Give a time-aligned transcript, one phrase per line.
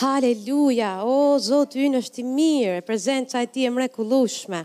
[0.00, 4.62] Haleluja, o, oh, Zotë në është i mirë, prezenca e ti e mrekulushme.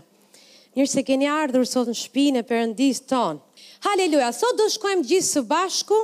[0.76, 3.64] Njërë se keni ardhur sot në shpinë e përëndisë tonë.
[3.84, 5.98] Haleluja, sot do shkojmë gjithë së bashku.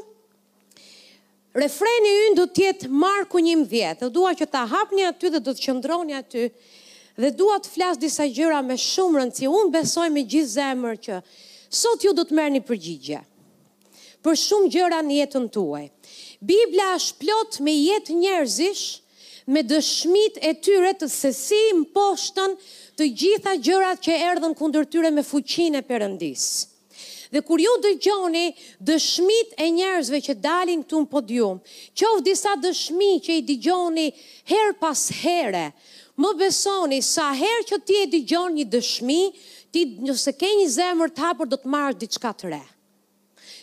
[1.56, 4.10] Refreni ynë do tjetë marku një më vjetë.
[4.18, 6.44] Dua që ta hapni aty dhe do të qëndroni aty.
[7.24, 11.00] Dhe dua të flasë disa gjëra me shumë rëndë, si unë besoj me gjithë zemër
[11.06, 11.22] që
[11.80, 13.22] sot ju do të merë një përgjigje.
[14.22, 15.86] Për shumë gjëra një jetën tuaj.
[16.52, 18.84] Biblia është plot me jetë njerëzish,
[19.46, 22.52] me dëshmit e tyre të sesi më poshtën
[22.98, 26.44] të gjitha gjërat që erdhën kundër tyre me fuqin e përëndis.
[27.32, 28.44] Dhe kur ju dëgjoni
[28.86, 31.58] dëshmit e njerëzve që dalin këtu në podium,
[31.96, 34.06] qovë disa dëshmi që i dëgjoni
[34.52, 35.70] her pas here,
[36.20, 39.20] më besoni sa her që ti e dëgjoni një dëshmi,
[39.72, 42.60] ti nëse ke një zemër të hapur do të marrë diçka të re.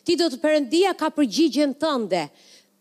[0.04, 2.26] Ti do të perëndia ka përgjigjen tënde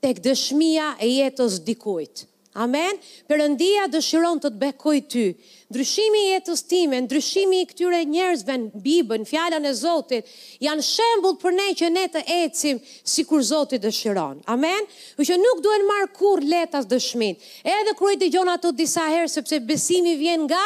[0.01, 2.25] tek dëshmia e jetës dikujt.
[2.57, 2.97] Amen.
[3.29, 5.25] Perëndia dëshiron të të bekoj ty.
[5.69, 10.31] Ndryshimi i jetës time, ndryshimi i këtyre njerëzve në Bibël, fjalën e Zotit,
[10.65, 14.41] janë shembull për ne që ne të ecim sikur Zoti dëshiron.
[14.49, 14.89] Amen.
[15.21, 17.37] Që nuk duhen marr kurrë letas dëshmin.
[17.69, 20.63] Edhe kur i dëgjon ato disa herë sepse besimi vjen nga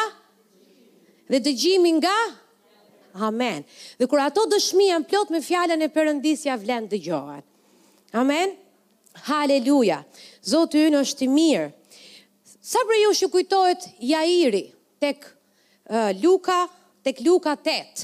[1.27, 2.15] dhe dëgjimi nga
[3.27, 3.61] Amen.
[3.99, 7.43] Dhe kur ato dëshmi janë plot me fjalën e Perëndisë, ja vlen dëgjohet.
[8.17, 8.55] Amen.
[9.27, 9.99] Haleluja.
[10.43, 11.67] Zotë ju në është i mirë.
[12.67, 14.63] Sa për ju shë kujtojt Jairi,
[14.99, 16.65] tek uh, Luka,
[17.03, 18.03] tek Luka 8.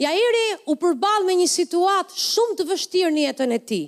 [0.00, 3.82] Jairi u përbalë me një situatë shumë të vështirë një jetën e ti,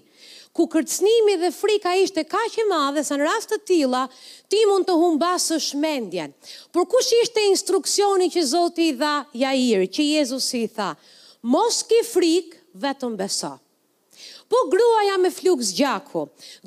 [0.57, 4.05] ku kërcnimi dhe frika ishte ka që madhe, sa në rast të tila,
[4.49, 6.33] ti mund të humë basë shmendjen.
[6.73, 10.93] Por ku shë ishte instruksioni që Zotë i dha Jairi, që Jezus i tha,
[11.45, 13.57] mos ki frikë, vetëm besa.
[14.47, 16.21] Po gruaja me flukës gjaku.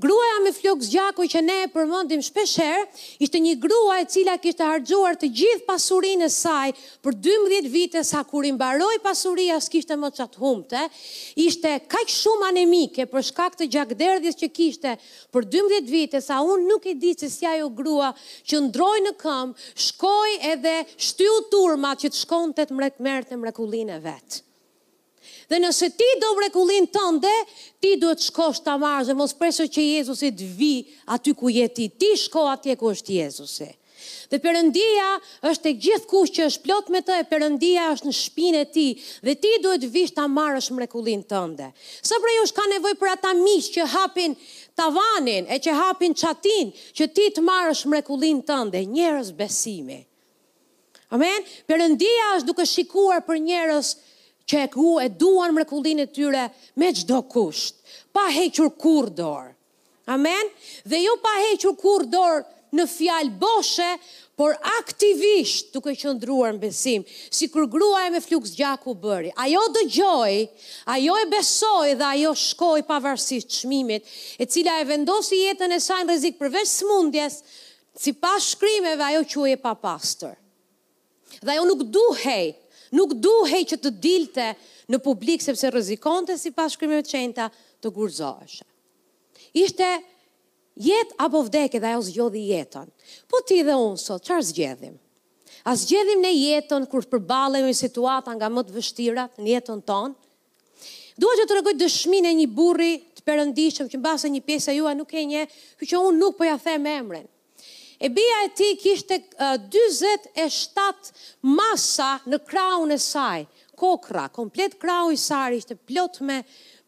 [0.03, 2.81] Gruaja me flukës gjaku që ne e përmendim shpeshherë,
[3.23, 6.65] ishte një grua e cila kishte harxuar të gjithë pasurinë e saj
[7.07, 10.81] për 12 vite sa kur i mbaroi pasuria, s'kishte më qatë humbte.
[11.45, 14.97] Ishte kaq shumë anemike për shkak të gjakderdhjes që kishte
[15.31, 18.11] për 12 vite sa unë nuk e di se si ajo grua
[18.49, 19.55] që ndroi në këmbë,
[19.87, 20.75] shkoi edhe
[21.09, 24.19] shtyu turmat që të shkonte të mrekmerte mrekullinë vet.
[24.19, 24.43] vetë.
[25.49, 27.31] Dhe nëse ti do mrekullin tënde,
[27.81, 30.73] ti duhet të shkosh ta marrësh dhe mos presë që Jezusi të vi
[31.15, 31.87] aty ku je ti.
[31.99, 33.69] Ti shko atje ku është Jezusi.
[34.29, 35.07] Dhe Perëndia
[35.49, 38.67] është tek gjithë kush që është plot me të, e Perëndia është në shpinën e
[38.75, 38.85] ti
[39.25, 41.71] dhe ti duhet vish ta marrësh mrekullin tënde.
[42.05, 44.37] Sa prej ju ka nevojë për ata miq që hapin
[44.79, 49.99] tavanin e që hapin çatin, që ti të marrësh mrekullin tënde, njerëz besimi.
[51.09, 51.41] Amen.
[51.67, 54.05] Perëndia është duke shikuar për njerëz besimi
[54.49, 56.47] që e ku e duan mrekullin e tyre
[56.79, 57.75] me gjdo kusht,
[58.15, 59.53] pa hequr kur dorë.
[60.09, 60.49] Amen?
[60.89, 62.41] Dhe jo pa hequr kur dorë
[62.77, 63.91] në fjalë boshe,
[64.39, 67.01] por aktivisht duke qëndruar në besim,
[67.33, 69.33] si kur grua e me fluks gjaku bëri.
[69.35, 70.35] Ajo gjoj,
[70.95, 74.07] ajo e besoj dhe ajo shkoj pavarësisht shmimit,
[74.39, 77.41] e cila e vendosi jetën e sajnë rëzik përveç smundjes,
[77.99, 80.37] si pas shkrimeve ajo që e papastër,
[81.45, 82.47] Dhe ajo nuk duhej
[82.95, 84.45] Nuk duhej që të dilte
[84.89, 87.49] në publik sepse rrezikonte si pas të çenta
[87.81, 88.63] të gurzohesh.
[89.53, 89.87] Ishte
[90.77, 92.89] jet apo vdekje dhe ajo zgjodhi jetën.
[93.29, 94.95] Po ti dhe unë sot, çfarë zgjedhim?
[95.69, 97.21] A zgjedhim në jetën kur të
[97.67, 100.15] një situata nga më të vështira në jetën tonë?
[101.19, 104.71] Dua që të regoj dëshmin e një burri të përëndishëm që në basë një pjesë
[104.71, 105.43] a jua nuk e nje,
[105.83, 107.25] që unë nuk po ja them emrin
[107.99, 111.11] e bia e ti kishte uh, 27
[111.43, 113.41] masa në kraun e saj,
[113.79, 116.39] kokra, komplet krau i saj, ishte plot me,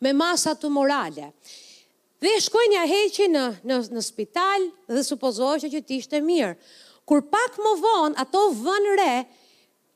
[0.03, 1.31] me masa të morale.
[2.22, 6.53] Dhe shkojnë një heqi në, në, në spital dhe supozohë që ti ishte mirë.
[7.09, 9.16] Kur pak më vonë, ato vënë re,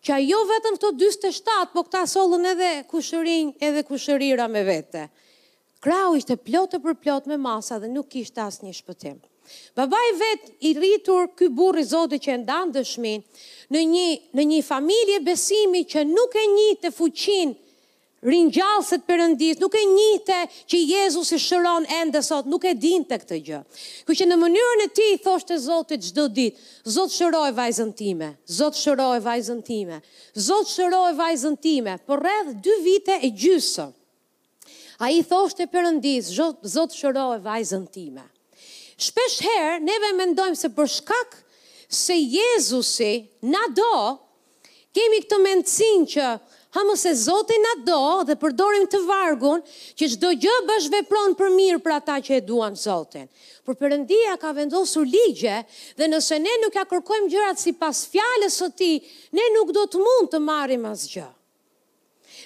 [0.05, 5.05] që ajo vetëm këto 27, po këta solën edhe kushërin, edhe kushërira me vete.
[5.85, 9.23] Krau ishte plotë për plotë me masa dhe nuk ishte asë një shpëtimë.
[9.75, 13.21] Babaj vet i rritur ky burr i Zotit që e ndan dëshmin
[13.75, 14.05] në një
[14.37, 17.61] në një familje besimi që nuk e njihte fuqinë
[18.25, 20.37] ringjallset perëndis, nuk e njihte
[20.71, 23.59] që Jezusi i shëron ende sot, nuk e dinte këtë gjë.
[24.07, 26.57] Ku që në mënyrën e tij thoshte Zotit çdo ditë,
[26.95, 28.31] Zot shëroj vajzën time,
[28.61, 30.01] Zot shëroj vajzën time,
[30.47, 33.93] Zot shëroj vajzën time, por rreth 2 vite e gjysëm.
[35.05, 38.23] A i thoshte përëndis, zot, zot shëroj vajzën time.
[38.95, 41.33] Shpesh herë neve mendojmë se për shkak
[41.95, 43.89] se Jezusi na do,
[44.95, 46.29] kemi këtë mendësin që
[46.75, 49.59] ha mos e Zoti na do dhe përdorim të vargun
[49.99, 53.27] që çdo gjë bash vepron për mirë për ata që e duan Zotin.
[53.67, 55.57] Por Perëndia ka vendosur ligje
[55.99, 58.95] dhe nëse ne nuk ja kërkojmë gjërat sipas fjalës së Tij,
[59.35, 61.27] ne nuk do të mund të marrim asgjë.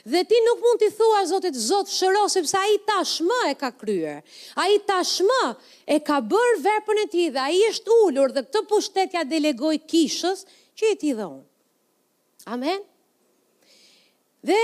[0.06, 3.56] Dhe ti nuk mund t'i thua, Zotit, Zot, shëro, sepse a i ta shma e
[3.60, 4.22] ka kryer,
[4.56, 5.42] a i ta shma
[5.86, 9.76] e ka bërë verpën e ti dhe a i është ullur dhe këtë pushtetja delegoj
[9.92, 10.46] kishës
[10.80, 11.42] që i t'i dhonë.
[12.56, 12.84] Amen?
[14.50, 14.62] Dhe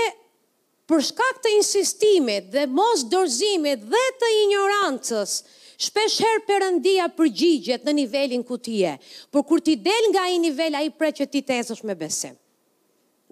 [0.88, 5.36] përshka këtë insistimit dhe mos dorzimit dhe të ignorancës,
[5.76, 8.94] Shpesh herë përëndia përgjigjet në nivelin e.
[9.30, 12.32] Por kur ti del nga i nivel, a i preqët ti të esësh me besim.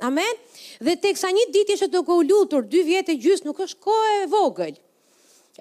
[0.03, 0.35] Amen?
[0.83, 4.17] Dhe teksa një ditë ishte duke u lutur, dy vjetë e gjysë nuk është kohë
[4.25, 4.75] e vogël.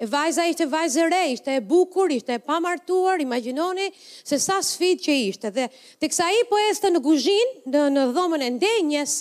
[0.02, 3.92] E vajza ishte vajzë re, ishte e bukur, ishte e pamartuar, imaginoni
[4.26, 5.52] se sa sfidë që ishte.
[5.54, 5.68] Dhe
[6.02, 9.20] teksa i po este në kuzhinë, në, në dhomën e ndenjes,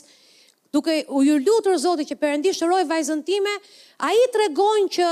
[0.73, 3.53] duke u ju lutur zotit që përëndi shëroj vajzën time,
[4.01, 4.49] a i të
[4.97, 5.09] që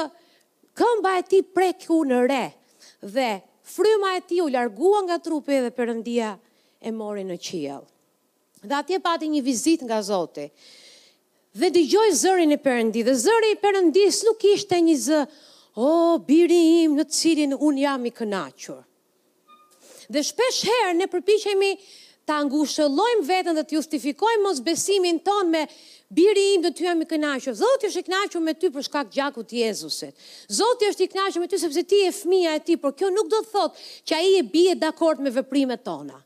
[0.81, 2.45] këmba e ti preku në re,
[3.05, 3.29] dhe
[3.75, 6.33] fryma e ti u largua nga trupi dhe përëndia
[6.81, 7.85] e mori në qijelë.
[8.61, 10.43] Dhe atje pati një vizit nga Zoti.
[11.57, 15.21] Dhe dëgjoj zërin e përëndi, dhe zëri i Perëndis nuk ishte një zë,
[15.81, 18.77] o oh, biri im në cilin un jam i kënaqur.
[20.13, 21.71] Dhe shpesh herë ne përpiqemi
[22.29, 25.65] ta ngushëllojmë veten dhe të justifikojmë mos besimin tonë me
[26.15, 27.57] biri im do të jam i kënaqur.
[27.63, 30.13] Zoti është i kënaqur me ty për shkak të gjakut të Jezusit.
[30.61, 33.25] Zoti është i kënaqur me ty sepse ti je fëmia e tij, por kjo nuk
[33.33, 36.19] do të thotë që ai e bie dakord me veprimet tona.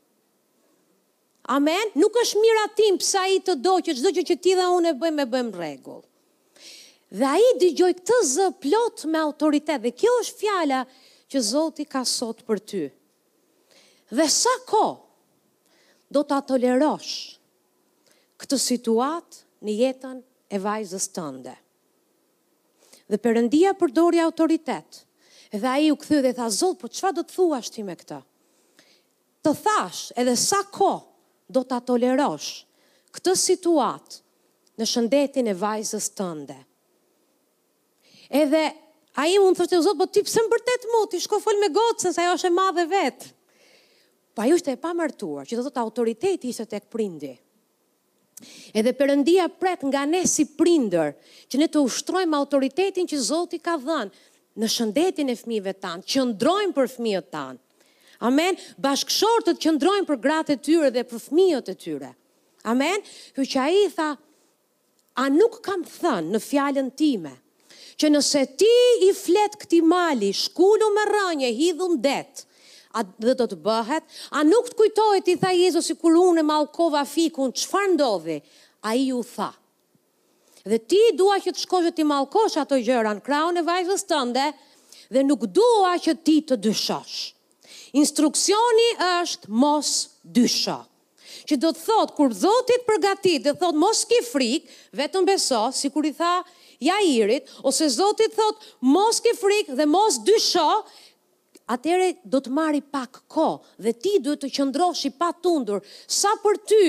[1.52, 1.86] Amen?
[1.94, 4.96] Nuk është miratim pësa i të do që qdo që që ti dhe unë e
[5.02, 6.00] bëjmë e bëjmë regull.
[7.14, 10.80] Dhe a i dëgjoj këtë zë plot me autoritet dhe kjo është fjala
[11.30, 12.82] që Zoti ka sot për ty.
[14.10, 14.82] Dhe sa ko
[16.16, 17.12] do të atolerosh
[18.42, 20.18] këtë situatë në jetën
[20.50, 21.54] e vajzës tënde.
[23.06, 25.04] Dhe përëndia përdori autoritet
[25.54, 27.94] dhe a i u këthy dhe tha Zot, po fa do të thua ti me
[27.94, 28.18] këta?
[29.46, 30.90] Të thash edhe sa ko
[31.46, 32.64] do ta tolerosh
[33.14, 34.20] këtë situatë
[34.76, 36.56] në shëndetin e vajzës tënde.
[38.28, 38.64] Edhe
[39.16, 41.60] a i mund thështë e zotë, po ti pse më bërtet mu, ti shko full
[41.62, 43.30] me gotë, se sa jo është e madhe vetë.
[44.36, 47.30] Po a ju është e pa mërtuar, që do të autoriteti ishte tek prindi.
[48.76, 51.14] Edhe përëndia pret nga ne si prinder,
[51.48, 56.26] që ne të ushtrojmë autoritetin që Zoti ka dhënë në shëndetin e fmive tanë, që
[56.34, 57.62] ndrojmë për fmive tanë,
[58.24, 58.56] Amen.
[58.80, 62.12] Bashkëshortët që ndrojnë për gratë të tyre dhe për fëmijët e tyre.
[62.66, 63.02] Amen.
[63.34, 64.06] kjo që a i tha,
[65.22, 67.30] a nuk kam thënë në fjallën time,
[68.00, 68.70] që nëse ti
[69.08, 72.46] i flet këti mali, shkullu me rënje, hidhën detë,
[72.96, 76.42] a dhe do të bëhet, a nuk të kujtojë ti tha Jezu si kur unë
[76.42, 78.38] e malkova fikun, farë ndodhi,
[78.82, 79.50] a i ju tha.
[80.66, 84.46] Dhe ti dua që të shkojë ti malkosh ato gjëra në kraun e vajzës tënde,
[85.14, 87.35] dhe nuk dua që ti të dyshosh.
[87.96, 89.90] Instruksioni është mos
[90.36, 90.80] dysha.
[91.48, 94.66] Që do të thotë, kur zotit përgatit, dhe thotë mos ki frik,
[94.98, 96.32] vetëm beso, si kur i tha
[96.84, 96.96] ja
[97.70, 100.66] ose zotit thotë mos ki frik dhe mos dysha,
[101.76, 103.46] atere do të marri pak ko,
[103.84, 105.12] dhe ti duhet të qëndrosh i
[105.46, 106.84] tundur, sa për ty,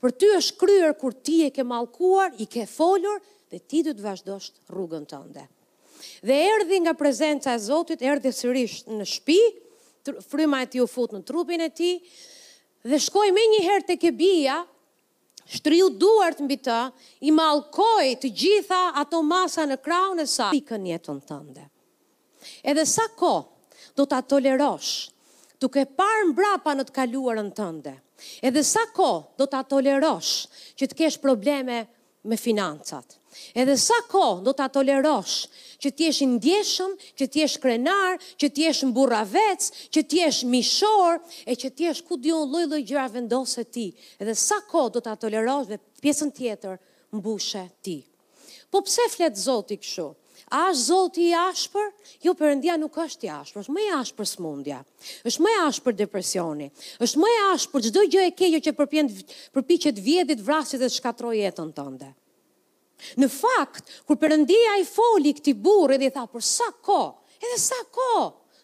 [0.00, 3.20] për ty është kryer kur ti e ke malkuar, i ke folur,
[3.52, 5.20] dhe ti do të vazhdosht rrugën të
[6.28, 9.36] Dhe erdi nga prezenta e Zotit, erdi sërish në shpi,
[10.20, 11.90] fryma e ti u fut në trupin e ti,
[12.88, 14.58] dhe shkoj me një herë të kebia,
[15.48, 16.78] shtriu duart mbi të,
[17.28, 21.64] i malkoj të gjitha ato masa në kraun e sa, i kën jetën tënde.
[22.64, 23.32] Edhe sa ko
[23.98, 25.08] do të tolerosh,
[25.60, 27.94] duke parë mbrapa në të në tënde,
[28.42, 30.32] edhe sa ko do të tolerosh
[30.78, 31.84] që të kesh probleme
[32.24, 33.18] me financat.
[33.54, 35.34] Edhe sa ko do të atolerosh
[35.82, 41.54] që t'jesh ndjeshëm, që t'jesh krenar, që t'jesh në mburra vec, që t'jesh mishor, e
[41.54, 43.90] që t'jesh ku dion loj loj gjëra vendose ti.
[44.18, 46.80] Edhe sa ko do të atolerosh dhe pjesën tjetër
[47.14, 48.00] mbushe ti.
[48.68, 50.08] Po pse flet Zoti kështu?
[50.48, 51.90] Ashtë zoti i ashpër?
[52.24, 54.78] Jo, përëndia nuk është i ashpër, është më i ashpër smundja,
[55.28, 56.68] është më i ashpër depresioni,
[57.04, 59.20] është më i ashpër gjdoj gjë e kejo që përpjend,
[59.52, 62.08] përpichet vjedit, vrasit dhe shkatroj jetën tënde.
[63.20, 67.00] Në fakt, kur përëndia i foli këti burë edhe i tha, për sa ko,
[67.36, 68.14] edhe sa ko,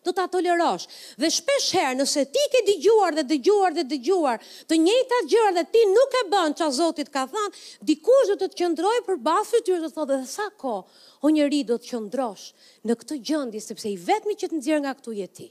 [0.04, 0.84] do ta tolerosh.
[1.22, 5.62] Dhe shpesh herë nëse ti ke dëgjuar dhe dëgjuar dhe dëgjuar të njëjta gjëra dhe
[5.72, 7.52] ti nuk e bën ça Zoti të ka thënë,
[7.90, 11.62] dikush do të të qendrojë për bash fytyrë të thotë dhe sa kohë o njëri
[11.70, 12.44] do të qendrosh
[12.88, 15.48] në këtë gjendje sepse i vetmi që të nxjerr nga këtu je ti.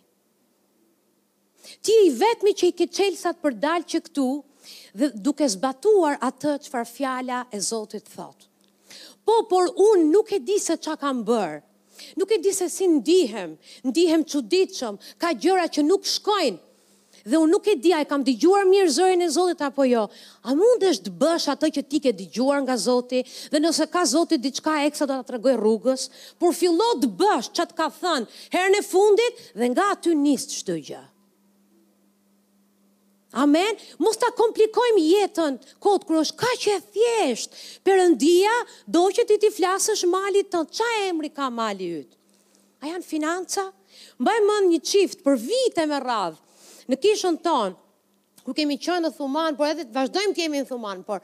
[1.86, 4.28] Ti i vetmi që i ke çelsat për dalë që këtu
[5.00, 8.46] dhe duke zbatuar atë çfarë fjala e Zotit thotë.
[9.26, 11.62] Po, por unë nuk e di se qa kam bërë,
[12.16, 13.58] Nuk e di se si ndihem,
[13.88, 16.58] ndihem çuditshëm, ka gjëra që nuk shkojnë.
[17.30, 20.04] Dhe unë nuk e di a e kam dëgjuar mirë zërin e Zotit apo jo.
[20.44, 23.22] A mundesh të bësh atë që ti ke dëgjuar nga Zoti?
[23.52, 26.10] Dhe nëse ka Zoti diçka eksa do ta tregoj rrugës,
[26.40, 30.46] por fillo të bësh që të ka thënë herën e fundit dhe nga aty nis
[30.58, 31.02] çdo gjë.
[33.34, 33.74] Amen.
[33.98, 37.56] Mos ta komplikojmë jetën kot kur është kaq e thjesht.
[37.88, 38.52] Perëndia
[38.94, 40.70] do që ti të flasësh malit tënd.
[40.70, 42.12] Ç'a emri ka mali yt?
[42.86, 43.64] A janë financa?
[44.22, 46.38] Mbaj mend një çift për vite me radh
[46.92, 47.74] në kishën tonë
[48.44, 51.22] ku kemi qenë në Thuman, por edhe të vazhdojmë të jemi në Thuman, por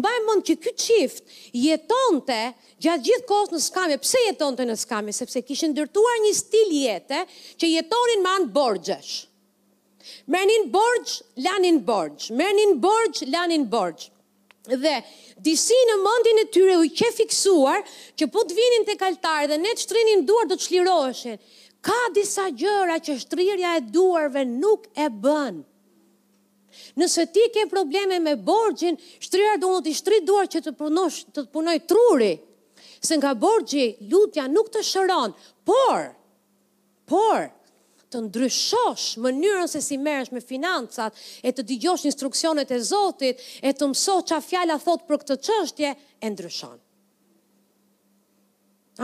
[0.00, 2.40] mbaj mend që ky çift jetonte
[2.82, 4.00] gjatë gjithë kohës në skamje.
[4.02, 5.14] Pse jetonte në skamje?
[5.20, 9.20] Sepse kishin ndërtuar një stil jete eh, që jetonin me anë borxhesh.
[10.26, 11.10] Merënin borgj,
[11.44, 12.32] lanin borgj.
[12.34, 14.08] Merënin borgj, lanin borgj.
[14.70, 14.94] Dhe
[15.48, 17.82] disi në mëndin e tyre u ke fiksuar
[18.18, 21.38] që po të vinin të kaltarë dhe ne të shtrinin duar do të shliroheshen.
[21.88, 25.62] Ka disa gjëra që shtrirja e duarve nuk e bënë.
[27.00, 31.42] Nëse ti ke probleme me borgjin, shtrirja do të shtri duar që të, punosh, të,
[31.46, 32.32] të punoj truri.
[33.02, 35.34] Se nga borgji, lutja nuk të shëron,
[35.66, 36.04] por,
[37.10, 37.48] por,
[38.12, 41.16] të ndryshosh mënyrën se si merresh me financat
[41.48, 45.92] e të dëgjosh instruksionet e Zotit e të mësosh çfarë fjala thot për këtë çështje
[46.26, 46.78] e ndryshon.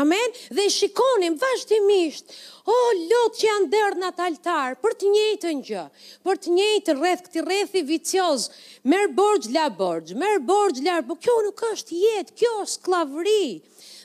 [0.04, 0.34] Amen.
[0.52, 2.34] Dhe shikonin vazhdimisht,
[2.68, 5.84] o oh, lot që janë derd në altar për të njëjtën gjë,
[6.28, 8.44] për të njëjtë rreth këtij rrethi vicioz,
[8.92, 13.42] merr borxh la borxh, merr borxh la, por kjo nuk është jetë, kjo është skllavëri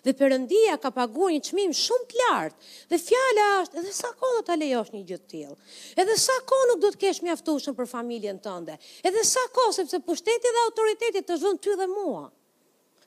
[0.04, 2.72] dhe Perëndia ka paguar një çmim shumë të lartë.
[2.92, 5.56] Dhe fjala është, edhe sa kohë do ta lejosh një gjë të tillë?
[6.04, 8.76] Edhe sa kohë nuk do të kesh mjaftushën për familjen tënde?
[9.08, 12.26] Edhe sa kohë sepse pushteti dhe autoriteti të zhvon ty dhe mua?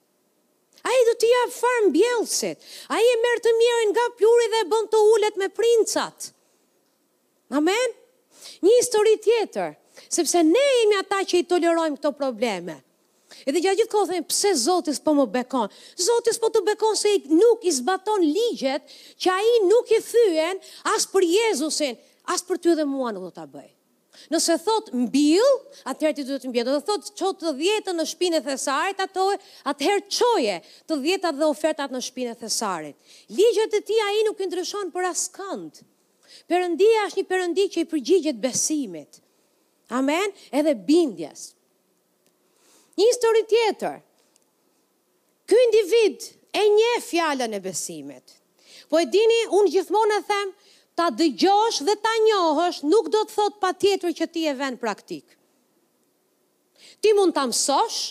[0.84, 2.70] A i do t'i jap farm bjellësit.
[2.92, 6.32] A i e mërë të mirën nga pjurit dhe bënd të ullet me princat.
[7.56, 7.96] Amen?
[8.64, 9.78] Një histori tjetër
[10.12, 12.76] sepse ne jemi ata që i tolerojmë këto probleme.
[13.48, 15.72] Edhe gjatë gjithë kohë thëmë, pse Zotis po më bekon?
[16.04, 18.92] Zotis po të bekon se nuk i zbaton ligjet
[19.24, 20.60] që a i nuk i thyen
[20.94, 21.96] as për Jezusin,
[22.34, 23.70] as për ty dhe mua nuk do të bëj.
[24.32, 25.48] Nëse thot mbil,
[25.88, 26.68] atëherë ti duhet të mbjet.
[26.68, 29.30] Nëse thot çot të dhjetën në shpinën e Thesarit, ato
[29.72, 30.58] atëherë çoje
[30.92, 33.00] të dhjeta dhe ofertat në shpinën e Thesarit.
[33.32, 35.82] Ligjet e tij ai nuk i ndryshon për askënd.
[36.52, 39.21] Perëndia është një perëndi që i përgjigjet besimit.
[39.92, 41.52] Amen, edhe bindjes.
[43.00, 43.98] Një histori tjetër,
[45.50, 48.38] ky individ e nje fjallën e besimit,
[48.92, 50.54] po e dini, unë gjithmonë e them,
[51.00, 54.80] ta dëgjosh dhe ta njohësh, nuk do të thot pa tjetër që ti e ven
[54.80, 55.36] praktik.
[57.04, 58.02] Ti mund ta mësosh,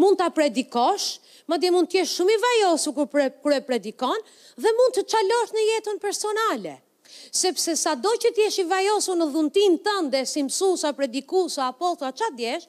[0.00, 1.08] mund ta predikosh,
[1.50, 4.24] më di mund t'je shumë i vajosu kër e predikon,
[4.62, 6.78] dhe mund të qalosh në jetën personale.
[6.80, 6.88] Amen
[7.30, 11.68] sepse sa do që t'jesh i vajosu në dhuntin tënde, si mësu, sa prediku, sa
[11.72, 12.66] apostu, a qa djesh,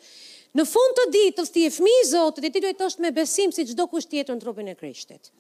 [0.54, 3.66] në fund të ditës t'i e fmi zotë, dhe ti dojtë është me besim si
[3.72, 5.32] qdo kusht tjetër në trupin e krishtit.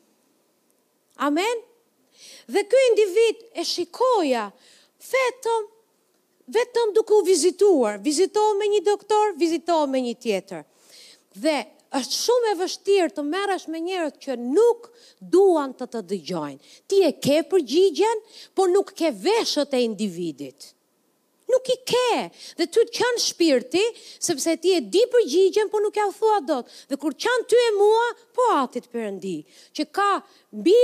[1.21, 1.61] Amen?
[2.49, 4.47] Dhe kjo individ e shikoja,
[5.13, 5.67] vetëm,
[6.57, 10.65] vetëm duku vizituar, vizitohë me një doktor, vizitohë me një tjetër.
[11.43, 11.57] Dhe
[11.99, 14.87] është shumë e vështirë të merresh me njerëz që nuk
[15.33, 16.61] duan të të dëgjojnë.
[16.89, 18.23] Ti e ke përgjigjen,
[18.57, 20.71] por nuk ke veshët e individit.
[21.53, 22.13] Nuk i ke.
[22.57, 23.83] Dhe ty të qanë shpirti,
[24.25, 26.71] sepse ti e di përgjigjen, por nuk ja u thua dot.
[26.89, 28.07] Dhe kur qanë ty e mua,
[28.37, 29.35] po atit përëndi.
[29.75, 30.07] Që ka
[30.59, 30.77] mbi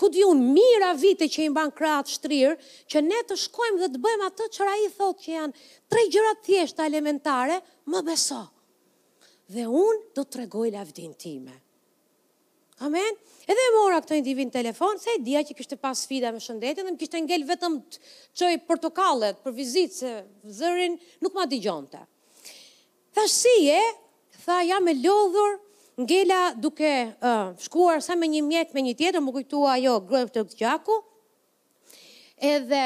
[0.00, 2.58] ku di unë, mira vite që i mban kratë shtrirë,
[2.90, 6.06] që ne të shkojmë dhe të bëjmë atë çfarë ra i thotë që janë tre
[6.10, 8.42] gjëra thjeshtë elementare, më beso
[9.54, 11.52] dhe unë do të regoj lavdin time.
[12.84, 13.14] Amen.
[13.48, 16.42] Edhe e mora këtë individin në telefon, se e dija që kishte pas sfida me
[16.44, 18.00] shëndetin dhe më kishte ngel vetëm të
[18.36, 20.10] qoj portokallet për vizit se
[20.58, 22.02] zërin nuk ma di gjonte.
[23.16, 23.80] Tha si e,
[24.44, 25.54] tha ja me lodhur,
[26.04, 26.90] ngella duke
[27.24, 30.98] uh, shkuar sa me një mjek me një tjetër, më kujtua jo grëmë të gjaku,
[32.44, 32.82] edhe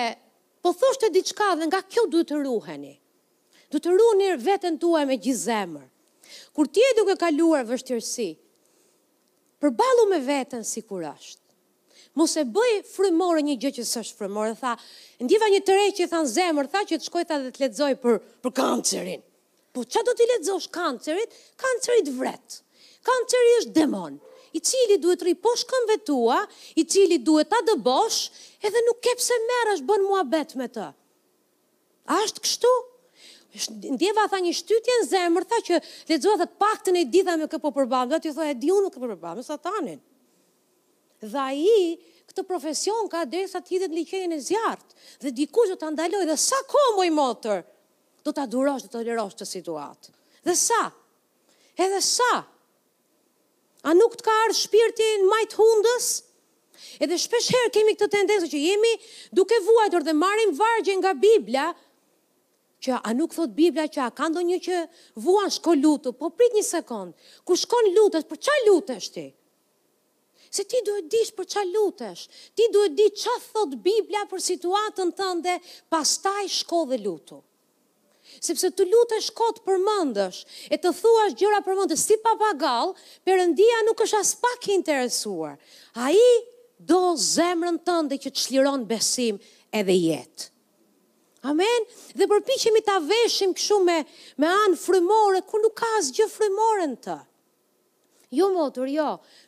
[0.63, 2.95] po thoshte diçka dhe nga kjo du të ruheni,
[3.75, 5.90] du të ruheni vetën tuaj me gjizemër,
[6.55, 8.29] Kur ti e duke kaluar vështirësi,
[9.63, 11.39] përbalu me vetën si kur është.
[12.19, 14.73] Mos e bëj frymorë një gjë që s'është frymorë, tha.
[15.23, 18.55] Ndjeva një tërë që than zemër, tha që të shkoj dhe të lexoj për për
[18.61, 19.23] kancerin.
[19.75, 21.37] Po çfarë do të lexosh kancerit?
[21.63, 22.57] Kanceri të vret.
[23.07, 24.17] Kanceri është demon,
[24.57, 26.41] i cili duhet rri riposh këmbëve tua,
[26.77, 28.21] i cili duhet ta dëbosh,
[28.67, 30.89] edhe nuk ke pse merresh bën muhabet me të.
[32.11, 32.75] A është kështu?
[33.91, 35.79] Ndjeva tha një shtytje në zemër, tha që
[36.09, 38.71] dhe tha dhe të pak të ditha me këpo përbam, dhe të ju e di
[38.71, 39.99] unë me këpo përbam, me satanin.
[41.23, 41.99] Dha i,
[42.31, 44.95] këtë profesion ka dhe sa të hidhet në liqenjën e zjartë,
[45.27, 47.65] dhe diku që të andaloj, dhe sa komo i motër,
[48.25, 50.15] do të adurosh, do të lirosh të situatë.
[50.47, 50.83] Dhe sa?
[51.81, 52.33] edhe sa?
[53.89, 56.09] A nuk të ka arë shpirtin majtë hundës?
[57.05, 58.91] Edhe shpesh herë kemi këtë tendencë që jemi
[59.39, 61.71] duke vuajtur dhe marim vargje nga Biblia,
[62.83, 64.77] që a nuk thot Biblia që a ka ndonjë që
[65.25, 67.13] vuan shko lutu, po prit një sekond.
[67.45, 69.25] Ku shkon lutet, për çfarë lutesh ti?
[70.51, 72.25] Se ti duhet dish për çfarë lutesh.
[72.57, 75.59] Ti duhet di çfarë thot Biblia për situatën tënde,
[75.93, 77.41] pastaj shko dhe lutu.
[78.41, 82.93] Sepse të lutesh kot përmendesh e të thuash gjëra përmendesh si papagall,
[83.27, 85.61] Perëndia nuk është as pak interesuar, interesuar.
[85.99, 86.41] Ai
[86.91, 89.37] do zemrën tënde që të çliron besim
[89.75, 90.47] edhe jetë.
[91.49, 91.81] Amen.
[92.13, 93.95] Dhe përpiqemi ta veshim kështu me
[94.37, 97.15] me anë frymore ku nuk ka asgjë frymore në të.
[98.39, 99.07] Jo motor, jo.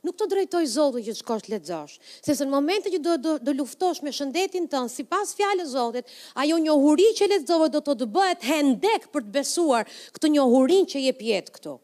[0.08, 3.52] Nuk të drejtoj Zotit që të shkosh të lexosh, sepse në momentin që do do,
[3.60, 6.08] luftosh me shëndetin tënd sipas fjalës së Zotit,
[6.42, 9.84] ajo njohuri që lexove do të të bëhet hendek për të besuar
[10.16, 11.76] këtë njohurinë që jep jetë këtu.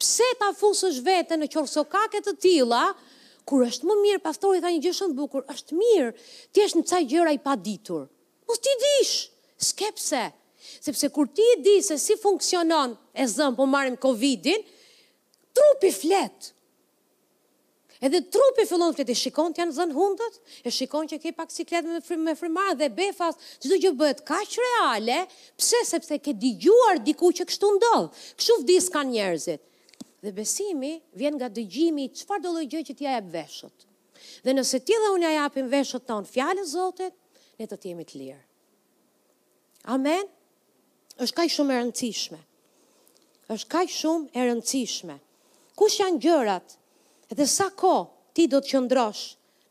[0.00, 2.82] Pse ta fusësh veten në qofse ka të tilla,
[3.44, 6.12] kur është më mirë pastori tha një gjë shumë bukur, është mirë
[6.50, 8.08] ti jesh në çaj gjëra i paditur.
[8.48, 10.32] Mos ti dish, skepse.
[10.80, 14.62] Sepse kur ti e di se si funksionon e zëm po marrim Covidin,
[15.56, 16.50] trupi flet.
[18.04, 20.34] Edhe trupi fillon të e shikon ti janë zën hundët,
[20.66, 24.20] e shikon që ke pak siklet me frymë me frimar dhe befas, çdo gjë bëhet
[24.28, 25.20] kaq reale,
[25.60, 28.10] pse sepse ke dëgjuar diku që kështu ndodh.
[28.36, 29.60] Kështu vdis kanë njerëzit.
[30.24, 33.88] Dhe besimi vjen nga dëgjimi i çfarë do lloj gjë që ti ja jap veshët.
[34.44, 37.12] Dhe nëse ti dhe unë ja japim veshët ton fjalës Zotit,
[37.58, 38.42] ne do të jemi të lirë.
[39.94, 40.28] Amen.
[41.22, 42.40] Është kaj shumë e rëndësishme.
[43.54, 45.16] është kaj shumë e rëndësishme.
[45.78, 46.76] Kush janë gjërat
[47.36, 47.92] dhe sa ko
[48.34, 49.24] ti do të qëndrosh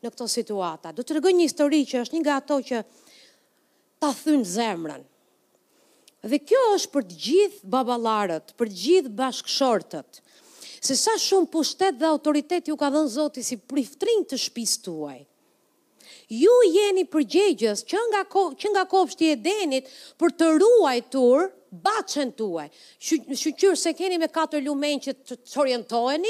[0.04, 0.92] në këto situata?
[0.92, 2.78] Do të rregoj një histori që është një nga ato që
[3.98, 5.02] ta thynë zemrën.
[6.30, 10.22] Dhe kjo është për të gjithë babalarët, për të gjithë bashkëshortët.
[10.84, 15.18] Se sa shumë pushtet dhe autoritet ju ka dhënë Zoti si priftrin të shtëpisë tuaj.
[16.32, 19.88] Ju jeni përgjegjës që nga, ko, që nga kopshti e denit
[20.20, 21.48] për të ruaj tur,
[21.84, 22.68] bachën tuaj.
[23.02, 26.22] Shqyqyrë se keni me katër lumen që të të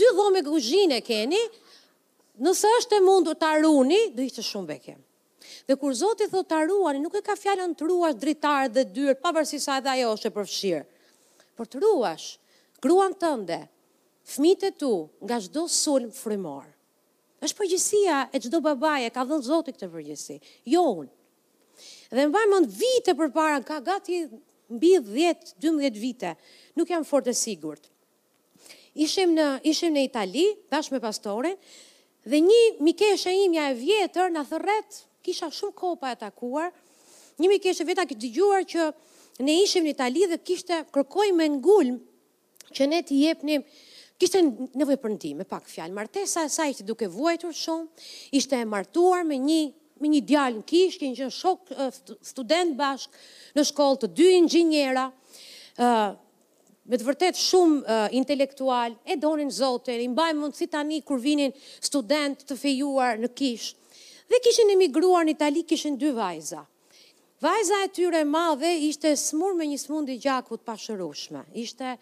[0.00, 1.38] dy dhome guzhine keni,
[2.42, 4.96] nësë është e mundu të aruni, dhe ishte shumë beke.
[5.66, 9.14] Dhe kur Zotit dhe të aruani, nuk e ka fjallën të ruash dritarë dhe dyrë,
[9.22, 10.82] pa përsi sa edhe ajo është e përfshirë.
[11.56, 12.26] Por të ruash,
[12.82, 13.60] gruan tënde,
[14.34, 14.92] fmite tu,
[15.24, 16.72] nga shdo sulm frimorë
[17.44, 20.38] është përgjësia e çdo babaje, ka dhënë Zoti këtë përgjësi.
[20.72, 21.12] Jo unë.
[22.14, 24.22] Dhe më vaj në vite përpara ka gati
[24.72, 26.30] mbi 10, 12 vite.
[26.78, 27.90] Nuk jam fort e sigurt.
[28.96, 31.52] Ishim në ishim në Itali bashkë me pastore,
[32.24, 36.72] dhe një mikeshe imja e vjetër na thërret, kisha shumë kohë pa takuar,
[37.36, 38.84] Një mikeshe vetë ka dëgjuar që
[39.44, 41.98] ne ishim në Itali dhe kishte kërkoi me ngulm
[42.72, 43.60] që ne t'i jepnim
[44.22, 44.40] kishte
[44.80, 45.94] nevojë për ndihmë, pak fjalë.
[45.96, 48.04] Martesa e saj ishte duke vuajtur shumë,
[48.40, 49.64] ishte e martuar me një
[50.04, 51.70] me një djalë në kishë, kishte një shok
[52.28, 53.14] student bashk
[53.56, 55.06] në shkollë të dy inxhiniera,
[55.80, 55.88] ë
[56.92, 61.54] me të vërtet shumë intelektual, e donin zotën, i mbajnë si tani kur vinin
[61.88, 63.72] student të fejuar në kishë.
[64.28, 66.60] Dhe kishin emigruar në Itali, kishin dy vajza.
[67.42, 71.44] Vajza e tyre madhe ishte smur me një smundi gjakut pashërushme.
[71.56, 71.96] Ishte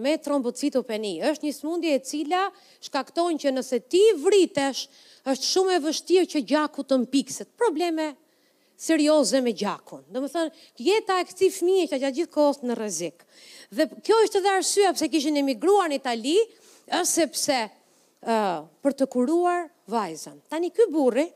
[0.00, 1.18] me trombocitopeni.
[1.26, 2.46] Është një smundje e cila
[2.84, 4.86] shkaktojnë që nëse ti vritesh,
[5.28, 7.48] është shumë e vështirë që gjaku të mpikset.
[7.60, 8.14] Probleme
[8.78, 10.02] serioze me gjakun.
[10.12, 10.52] Dhe më thënë,
[10.88, 13.24] jeta e këti e që gjatë gjithë kohës në rëzik.
[13.70, 16.36] Dhe kjo është dhe arsua pëse kishin emigruar në Itali,
[16.86, 20.40] është sepse uh, për të kuruar vajzën.
[20.52, 21.26] Tani këj burri,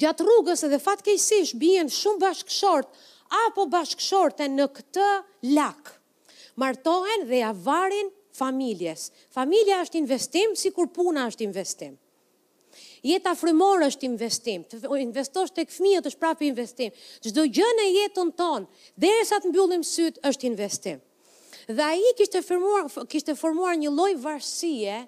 [0.00, 2.88] gjatë rrugës edhe fatkejsish, bijen shumë bashkëshort,
[3.48, 5.08] apo bashkëshorte në këtë
[5.56, 5.96] lakë
[6.58, 9.06] martohen dhe ja varin familjes.
[9.34, 11.96] Familja është investim, si kur puna është investim.
[13.06, 16.90] Jeta frymore është investim, të investosh tek fëmijët është prapë investim.
[17.24, 20.98] Çdo gjë në jetën tonë, derisa të mbyllim syt, është investim.
[21.68, 24.98] Dhe ai kishte formuar kishte formuar një lloj varësie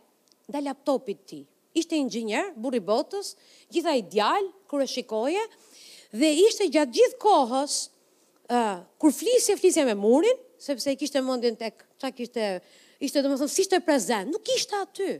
[0.50, 1.42] ndaj laptopit të tij.
[1.80, 3.34] Ishte inxhinier, burri botës,
[3.72, 5.42] gjithaj djal kur e shikoje
[6.18, 7.76] dhe ishte gjatë gjithë kohës
[8.50, 12.44] uh, kur flisje, flisje me murin, sepse i kishte mundin tek çka kishte
[13.00, 15.10] ishte domethënë si ishte prezent, nuk ishte aty.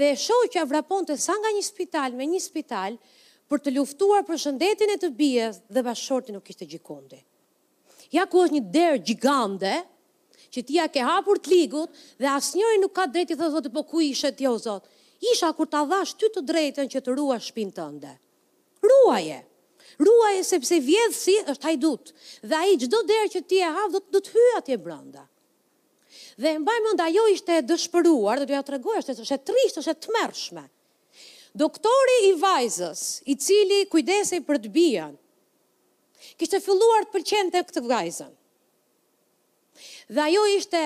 [0.00, 2.98] Dhe shoqja vraponte sa nga një spital me një spital
[3.48, 7.20] për të luftuar për shëndetin e të bijës dhe bashorti nuk kishte gjikundi.
[8.12, 9.72] Ja ku është një derë gjigande,
[10.52, 13.82] që tia ke hapur të ligut dhe asë njëri nuk ka drejti dhe zotë, po
[13.88, 14.88] ku ishe tjo zotë?
[15.32, 18.12] Isha kur ta dhash ty të drejten që të ruash shpinë të ndë.
[18.12, 18.90] Ruaje!
[18.92, 19.40] Ruaje!
[19.98, 22.12] ruaj e sepse vjedhësi është hajdut,
[22.46, 24.76] dhe a i gjdo derë që ti e havë, do të, do të hyë atje
[24.84, 25.24] brënda.
[26.38, 29.94] Dhe mbaj mënda, ajo ishte dëshpëruar, dhe të ja të regoj, është e trisht, është
[29.94, 30.64] e të mërshme.
[31.58, 35.16] Doktori i vajzës, i cili kujdesi për të bian,
[36.38, 38.30] kishte filluar të përqente këtë vajzën.
[40.14, 40.84] Dhe ajo ishte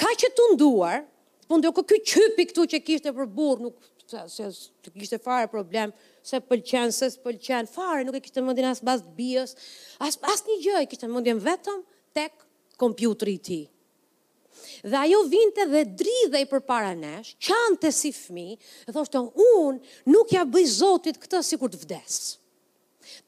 [0.00, 1.02] ka që të nduar,
[1.50, 3.90] po ndjo këtë qypi këtu që kishte për burë, nuk
[4.30, 4.46] se
[4.94, 5.90] kishte fare problem,
[6.26, 9.54] se pëlqen, se s'pëlqen, fare nuk e kishte mendin as bazë bios,
[10.02, 11.82] as as një gjë e kishte mendin vetëm
[12.16, 12.44] tek
[12.80, 13.60] kompjuteri i ti.
[13.64, 14.90] tij.
[14.92, 18.56] Dhe ajo vinte dhe dridhej përpara nesh, qante si fëmijë,
[18.88, 19.78] e thoshte unë,
[20.12, 22.18] nuk ja bëj Zotit këtë sikur të vdes.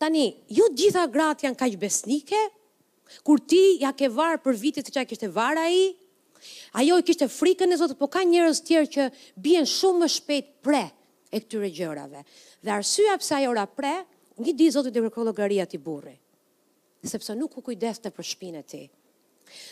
[0.01, 2.41] Tani, ju gjitha gratë janë kaq besnike,
[3.27, 5.95] kur ti ja ke varë për vitet që ja kishte varr ai,
[6.81, 9.09] ajo i kishte frikën e Zotit, por ka njerëz tjerë që
[9.41, 10.85] bien shumë më shpejt pre,
[11.33, 12.21] e këtyre gjërave.
[12.63, 13.93] Dhe arsyja pse ajo ora pre,
[14.45, 16.17] një ditë zoti do të kërkoj burri,
[17.09, 18.87] sepse nuk u kujdeste për shpinën e tij.